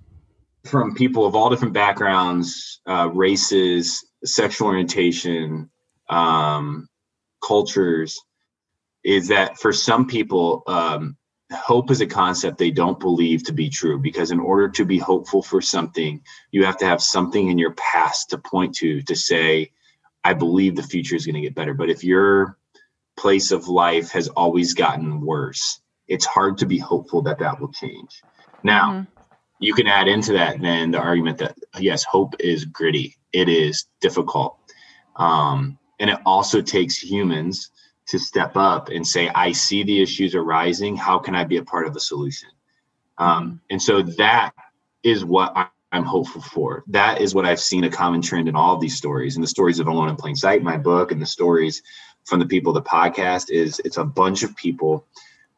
[0.64, 5.70] from people of all different backgrounds, uh, races, sexual orientation,
[6.08, 6.88] um,
[7.42, 8.18] cultures,
[9.04, 11.16] is that for some people, um,
[11.52, 14.98] hope is a concept they don't believe to be true because in order to be
[14.98, 19.14] hopeful for something, you have to have something in your past to point to to
[19.14, 19.70] say,
[20.24, 21.74] I believe the future is going to get better.
[21.74, 22.56] But if your
[23.18, 27.72] place of life has always gotten worse, it's hard to be hopeful that that will
[27.72, 28.22] change.
[28.62, 29.13] Now, mm-hmm
[29.64, 33.16] you can add into that then the argument that yes, hope is gritty.
[33.32, 34.58] It is difficult.
[35.16, 37.70] Um, and it also takes humans
[38.08, 40.96] to step up and say, I see the issues arising.
[40.96, 42.50] How can I be a part of the solution?
[43.16, 44.52] Um, and so that
[45.02, 46.82] is what I, am hopeful for.
[46.88, 49.48] That is what I've seen a common trend in all of these stories and the
[49.48, 51.82] stories of Alone in Plain Sight, my book, and the stories
[52.24, 55.06] from the people the podcast is it's a bunch of people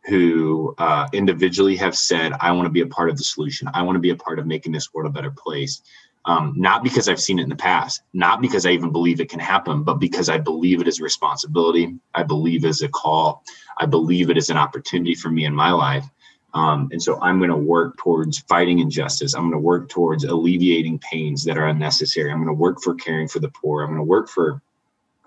[0.07, 3.69] who uh, individually have said, I want to be a part of the solution.
[3.75, 5.83] I want to be a part of making this world a better place.
[6.25, 9.29] Um, not because I've seen it in the past, not because I even believe it
[9.29, 11.95] can happen, but because I believe it is a responsibility.
[12.15, 13.45] I believe it is a call.
[13.79, 16.05] I believe it is an opportunity for me in my life.
[16.53, 19.35] Um, and so I'm going to work towards fighting injustice.
[19.35, 22.33] I'm going to work towards alleviating pains that are unnecessary.
[22.33, 23.83] I'm going to work for caring for the poor.
[23.83, 24.63] I'm going to work for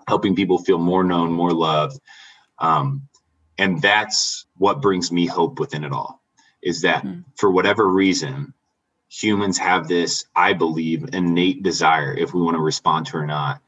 [0.08, 2.00] helping people feel more known, more loved.
[2.58, 3.08] Um,
[3.60, 6.20] and that's what brings me hope within it all
[6.62, 7.24] is that mm.
[7.36, 8.52] for whatever reason
[9.08, 13.60] humans have this i believe innate desire if we want to respond to or not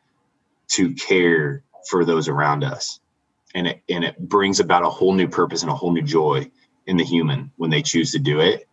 [0.73, 3.01] to care for those around us.
[3.55, 6.51] And it and it brings about a whole new purpose and a whole new joy
[6.87, 8.67] in the human when they choose to do it.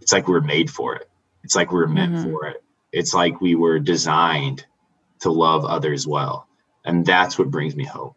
[0.00, 1.08] It's like we're made for it.
[1.44, 2.30] It's like we're meant mm-hmm.
[2.30, 2.62] for it.
[2.90, 4.64] It's like we were designed
[5.20, 6.48] to love others well.
[6.84, 8.16] And that's what brings me hope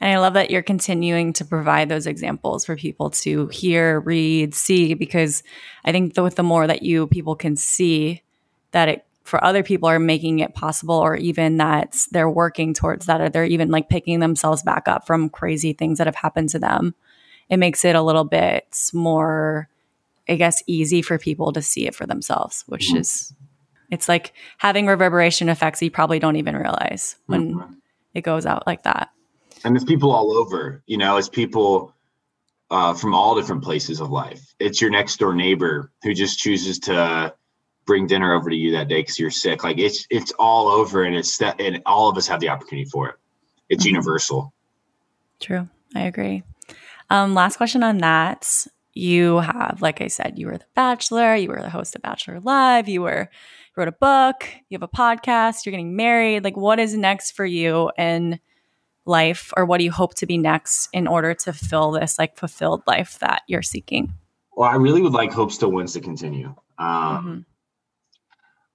[0.00, 4.54] and I love that you're continuing to provide those examples for people to hear, read,
[4.54, 5.42] see, because
[5.84, 8.22] I think the, with the more that you people can see
[8.72, 13.06] that it for other people are making it possible, or even that they're working towards
[13.06, 16.48] that, or they're even like picking themselves back up from crazy things that have happened
[16.48, 16.94] to them,
[17.48, 19.68] it makes it a little bit more,
[20.28, 22.98] I guess, easy for people to see it for themselves, which mm-hmm.
[22.98, 23.32] is,
[23.92, 27.72] it's like having reverberation effects you probably don't even realize when mm-hmm.
[28.14, 29.10] it goes out like that
[29.64, 31.94] and it's people all over you know it's people
[32.72, 34.54] uh, from all different places of life.
[34.58, 37.34] It's your next door neighbor who just chooses to
[37.84, 39.62] bring dinner over to you that day because you're sick.
[39.62, 42.88] Like it's it's all over and it's that and all of us have the opportunity
[42.88, 43.16] for it.
[43.68, 43.96] It's mm-hmm.
[43.96, 44.54] universal.
[45.38, 45.68] True.
[45.94, 46.44] I agree.
[47.10, 48.66] Um, last question on that.
[48.94, 52.40] You have like i said you were the bachelor you were the host of bachelor
[52.40, 56.44] live you were you wrote a book you have a podcast you're getting married.
[56.44, 57.90] Like what is next for you?
[57.96, 58.38] And
[59.04, 62.36] life or what do you hope to be next in order to fill this like
[62.36, 64.12] fulfilled life that you're seeking
[64.56, 67.38] well i really would like hope still wins to continue um, mm-hmm.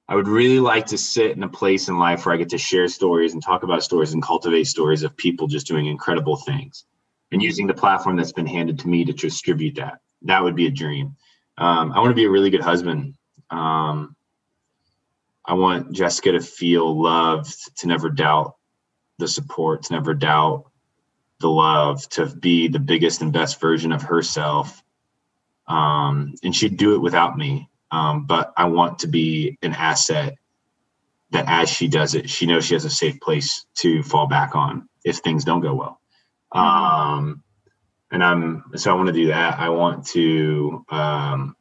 [0.10, 2.58] i would really like to sit in a place in life where i get to
[2.58, 6.86] share stories and talk about stories and cultivate stories of people just doing incredible things
[7.32, 10.00] and using the platform that's been handed to me to distribute that.
[10.24, 11.16] That would be a dream.
[11.58, 13.16] Um, I want to be a really good husband.
[13.50, 14.16] Um,
[15.46, 18.56] I want Jessica to feel loved, to never doubt
[19.18, 20.66] the support, to never doubt
[21.40, 24.82] the love, to be the biggest and best version of herself.
[25.68, 27.70] Um, and she'd do it without me.
[27.92, 30.36] Um, but I want to be an asset
[31.32, 34.56] that as she does it, she knows she has a safe place to fall back
[34.56, 36.02] on if things don't go well.
[36.52, 37.44] Um,
[38.12, 39.60] and I'm so I want to do that.
[39.60, 41.56] I want to um,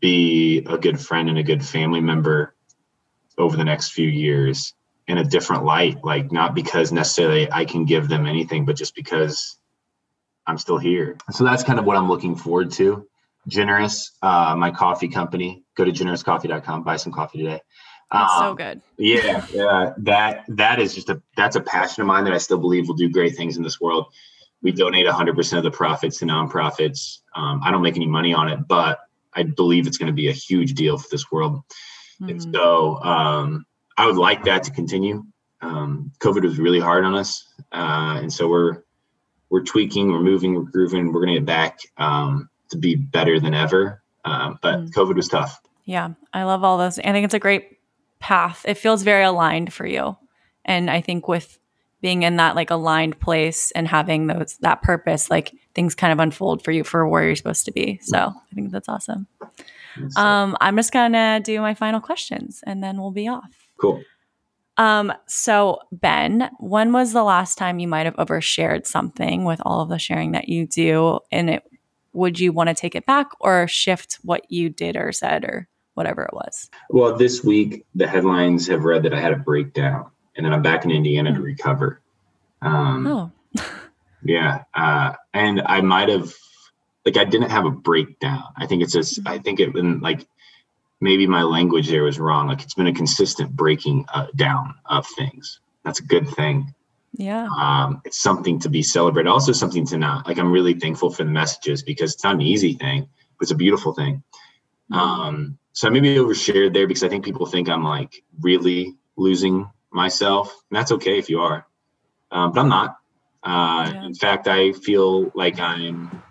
[0.00, 2.54] be a good friend and a good family member
[3.38, 4.74] over the next few years
[5.10, 6.02] in a different light.
[6.04, 9.58] Like not because necessarily I can give them anything, but just because
[10.46, 11.18] I'm still here.
[11.30, 13.06] So that's kind of what I'm looking forward to.
[13.48, 15.64] Generous, uh, my coffee company.
[15.76, 17.60] Go to generouscoffee.com, buy some coffee today.
[18.12, 18.82] That's um, so good.
[18.98, 19.94] yeah, yeah.
[19.98, 22.96] That that is just a that's a passion of mine that I still believe will
[22.96, 24.06] do great things in this world.
[24.62, 27.20] We donate 100% of the profits to nonprofits.
[27.34, 28.98] Um, I don't make any money on it, but
[29.32, 31.62] I believe it's going to be a huge deal for this world.
[32.20, 32.28] Mm-hmm.
[32.28, 33.64] And so um,
[34.00, 35.24] I would like that to continue.
[35.60, 38.82] Um, COVID was really hard on us, uh, and so we're
[39.50, 41.12] we're tweaking, we're moving, we're grooving.
[41.12, 44.02] We're going to get back um, to be better than ever.
[44.24, 44.90] Uh, but mm.
[44.92, 45.60] COVID was tough.
[45.84, 46.98] Yeah, I love all those.
[46.98, 47.78] I think it's a great
[48.20, 48.64] path.
[48.66, 50.16] It feels very aligned for you.
[50.64, 51.58] And I think with
[52.00, 56.20] being in that like aligned place and having those that purpose, like things kind of
[56.20, 57.98] unfold for you for where you're supposed to be.
[58.02, 59.26] So I think that's awesome.
[60.16, 63.69] Um, I'm just gonna do my final questions and then we'll be off.
[63.80, 64.02] Cool.
[64.76, 69.82] Um, so Ben, when was the last time you might have overshared something with all
[69.82, 71.20] of the sharing that you do?
[71.30, 71.64] And it
[72.12, 75.68] would you want to take it back or shift what you did or said or
[75.94, 76.70] whatever it was?
[76.88, 80.62] Well, this week the headlines have read that I had a breakdown, and then I'm
[80.62, 81.42] back in Indiana to hmm.
[81.42, 82.00] recover.
[82.62, 83.30] Um, oh,
[84.24, 86.32] yeah, uh, and I might have
[87.04, 88.44] like I didn't have a breakdown.
[88.56, 90.26] I think it's just I think it been like
[91.00, 92.48] maybe my language there was wrong.
[92.48, 95.60] Like it's been a consistent breaking uh, down of things.
[95.84, 96.74] That's a good thing.
[97.12, 97.48] Yeah.
[97.58, 99.28] Um, it's something to be celebrated.
[99.28, 100.38] Also something to not like.
[100.38, 103.56] I'm really thankful for the messages because it's not an easy thing, but it's a
[103.56, 104.22] beautiful thing.
[104.92, 109.68] Um, so I maybe overshared there because I think people think I'm like really losing
[109.92, 110.54] myself.
[110.70, 111.66] And that's okay if you are,
[112.30, 112.96] um, but I'm not.
[113.42, 114.04] Uh, yeah.
[114.04, 116.22] In fact, I feel like I'm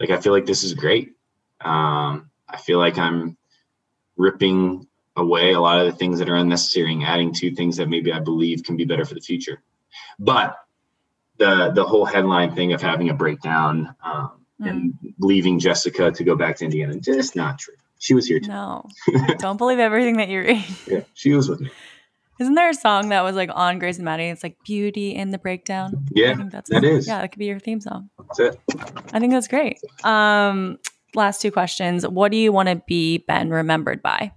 [0.00, 1.12] like I feel like this is great.
[1.60, 3.36] Um, I feel like I'm
[4.22, 7.88] ripping away a lot of the things that are unnecessary and adding to things that
[7.88, 9.62] maybe I believe can be better for the future.
[10.18, 10.56] But
[11.38, 14.70] the the whole headline thing of having a breakdown um, mm.
[14.70, 17.74] and leaving Jessica to go back to Indiana, just not true.
[17.98, 18.48] She was here too.
[18.48, 18.88] No,
[19.38, 20.64] don't believe everything that you read.
[20.86, 21.70] Yeah, she was with me.
[22.40, 24.30] Isn't there a song that was like on Grey's Anatomy?
[24.30, 27.06] It's like "Beauty in the Breakdown." Yeah, I think that's that is.
[27.06, 28.10] Yeah, that could be your theme song.
[28.18, 28.60] That's it.
[29.12, 29.78] I think that's great.
[30.04, 30.78] Um,
[31.14, 32.06] last two questions.
[32.06, 34.32] What do you want to be Ben remembered by?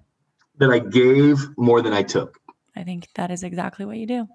[0.58, 2.40] That I gave more than I took.
[2.76, 4.28] I think that is exactly what you do.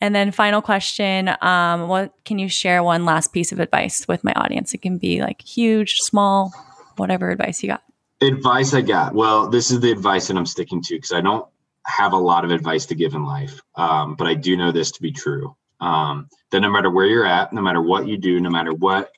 [0.00, 4.24] And then final question, um, what can you share one last piece of advice with
[4.24, 4.72] my audience?
[4.74, 6.52] It can be like huge, small,
[6.96, 7.82] whatever advice you got.
[8.20, 9.14] Advice I got.
[9.14, 11.46] Well, this is the advice that I'm sticking to because I don't
[11.84, 13.60] have a lot of advice to give in life.
[13.74, 15.54] Um, but I do know this to be true.
[15.80, 19.12] Um, that no matter where you're at, no matter what you do, no matter what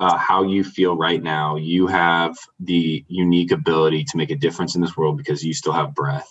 [0.00, 4.74] uh, how you feel right now, you have the unique ability to make a difference
[4.74, 6.28] in this world because you still have breath.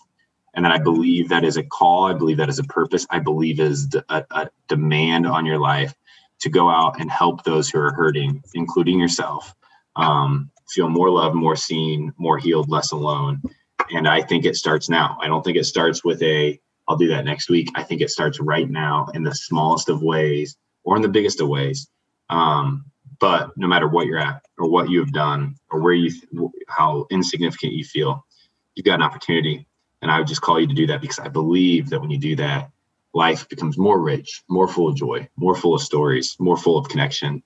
[0.56, 2.06] And then I believe that is a call.
[2.06, 3.06] I believe that is a purpose.
[3.12, 5.94] I believe is a, a demand on your life
[6.40, 9.54] to go out and help those who are hurting, including yourself.
[9.96, 13.42] Um, feel more loved, more seen, more healed, less alone.
[13.92, 15.18] And I think it starts now.
[15.22, 17.70] I don't think it starts with a, I'll do that next week.
[17.76, 21.40] I think it starts right now in the smallest of ways or in the biggest
[21.40, 21.88] of ways.
[22.30, 22.86] Um,
[23.20, 26.12] but no matter what you're at or what you have done or where you,
[26.68, 28.26] how insignificant you feel,
[28.76, 29.68] you've got an opportunity.
[30.02, 32.18] And I would just call you to do that because I believe that when you
[32.18, 32.72] do that,
[33.14, 36.88] life becomes more rich, more full of joy, more full of stories, more full of
[36.88, 37.44] connection.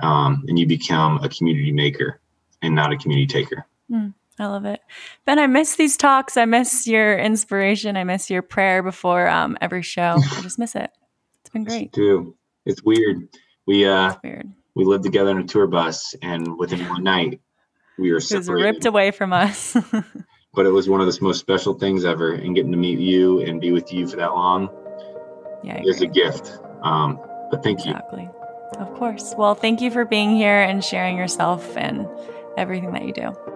[0.00, 2.20] Um, and you become a community maker
[2.62, 3.66] and not a community taker.
[3.90, 4.80] Mm, I love it.
[5.24, 6.36] Ben, I miss these talks.
[6.36, 7.96] I miss your inspiration.
[7.96, 10.20] I miss your prayer before um, every show.
[10.20, 10.90] I just miss it.
[11.40, 11.92] It's been great.
[11.92, 12.36] too.
[12.66, 13.28] It's weird.
[13.66, 14.52] We uh it's weird.
[14.74, 17.40] We lived together in a tour bus and within one night
[17.98, 18.48] we were separated.
[18.48, 19.74] It was ripped away from us.
[20.54, 23.40] but it was one of the most special things ever and getting to meet you
[23.40, 24.68] and be with you for that long
[25.62, 26.58] yeah, is a gift.
[26.82, 27.20] Um,
[27.50, 28.22] but thank exactly.
[28.22, 28.28] you.
[28.28, 28.80] Exactly.
[28.80, 29.34] Of course.
[29.38, 32.08] Well, thank you for being here and sharing yourself and
[32.56, 33.53] everything that you do.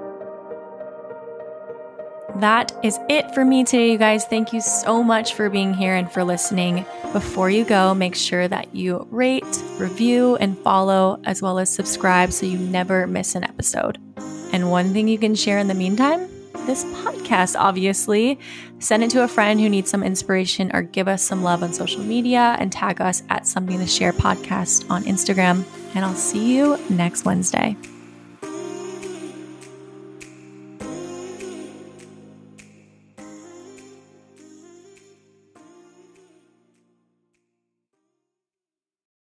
[2.40, 4.24] That is it for me today, you guys.
[4.24, 6.84] Thank you so much for being here and for listening.
[7.12, 12.32] Before you go, make sure that you rate, review, and follow, as well as subscribe
[12.32, 13.98] so you never miss an episode.
[14.52, 16.28] And one thing you can share in the meantime
[16.66, 18.38] this podcast, obviously.
[18.78, 21.72] Send it to a friend who needs some inspiration or give us some love on
[21.72, 25.64] social media and tag us at Something to Share Podcast on Instagram.
[25.94, 27.76] And I'll see you next Wednesday.